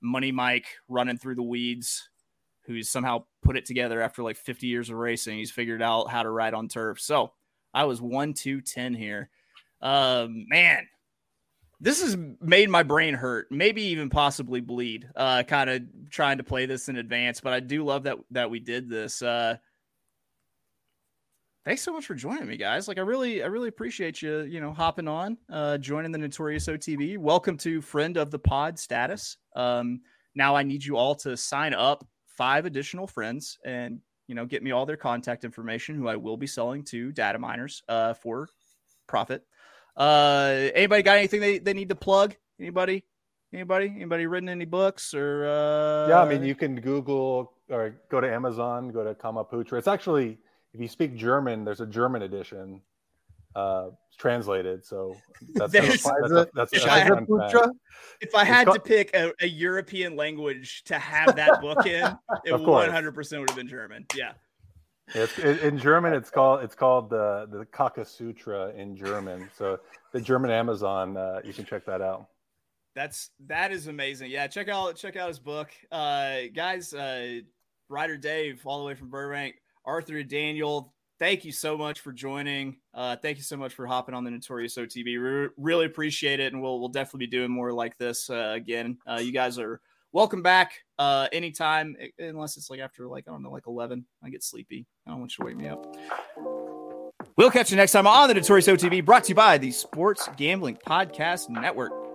[0.01, 2.09] Money Mike running through the weeds,
[2.67, 5.37] who's somehow put it together after like 50 years of racing.
[5.37, 6.99] He's figured out how to ride on turf.
[6.99, 7.31] So
[7.73, 9.29] I was one, two, 10 here.
[9.81, 10.87] Um, man,
[11.79, 15.07] this has made my brain hurt, maybe even possibly bleed.
[15.15, 18.49] Uh, kind of trying to play this in advance, but I do love that that
[18.49, 19.21] we did this.
[19.21, 19.57] Uh,
[21.63, 22.87] thanks so much for joining me, guys.
[22.87, 26.67] Like, I really, I really appreciate you, you know, hopping on, uh, joining the Notorious
[26.67, 27.19] OTB.
[27.19, 29.37] Welcome to friend of the pod status.
[29.55, 30.01] Um,
[30.33, 32.07] now I need you all to sign up
[32.37, 36.37] five additional friends and you know get me all their contact information who I will
[36.37, 38.47] be selling to data miners uh, for
[39.07, 39.43] profit.
[39.95, 42.35] Uh, anybody got anything they, they need to plug?
[42.59, 43.03] Anybody?
[43.51, 43.91] Anybody?
[43.95, 45.47] Anybody written any books or?
[45.47, 46.09] Uh...
[46.09, 49.77] yeah, I mean, you can Google or go to Amazon, go to Kamaputra.
[49.79, 50.37] It's actually,
[50.73, 52.81] if you speak German, there's a German edition
[53.57, 54.85] uh, translated.
[54.85, 55.15] So
[55.55, 57.13] that's, There's- that's, a, that's, if that's had.
[58.19, 62.05] If I It's had to pick a, a European language to have that book in,
[62.45, 64.05] it Of 100% would have been German.
[64.15, 64.33] Yeah.
[65.13, 69.49] It's, in in German, it's called it's called the the Kaka Sutra in German.
[69.57, 69.79] So
[70.11, 72.27] the German Amazon, uh, you can check that out.
[72.93, 74.31] That's that is amazing.
[74.31, 75.69] Yeah, check out check out his book.
[75.93, 77.39] Uh guys, uh
[77.87, 79.55] Ryder Dave, all the way from Burbank,
[79.85, 82.77] Arthur Daniel, thank you so much for joining.
[82.93, 85.21] Uh thank you so much for hopping on the Notorious OTB.
[85.21, 88.97] Re- really appreciate it, and we'll we'll definitely be doing more like this uh, again.
[89.09, 89.81] Uh you guys are
[90.13, 94.05] welcome back uh anytime unless it's like after like I don't know, like eleven.
[94.23, 94.85] I get sleepy.
[95.05, 95.95] I don't want you to wake me up.
[97.35, 100.27] We'll catch you next time on the Notorious OTB, brought to you by the Sports
[100.37, 102.06] Gambling Podcast Network.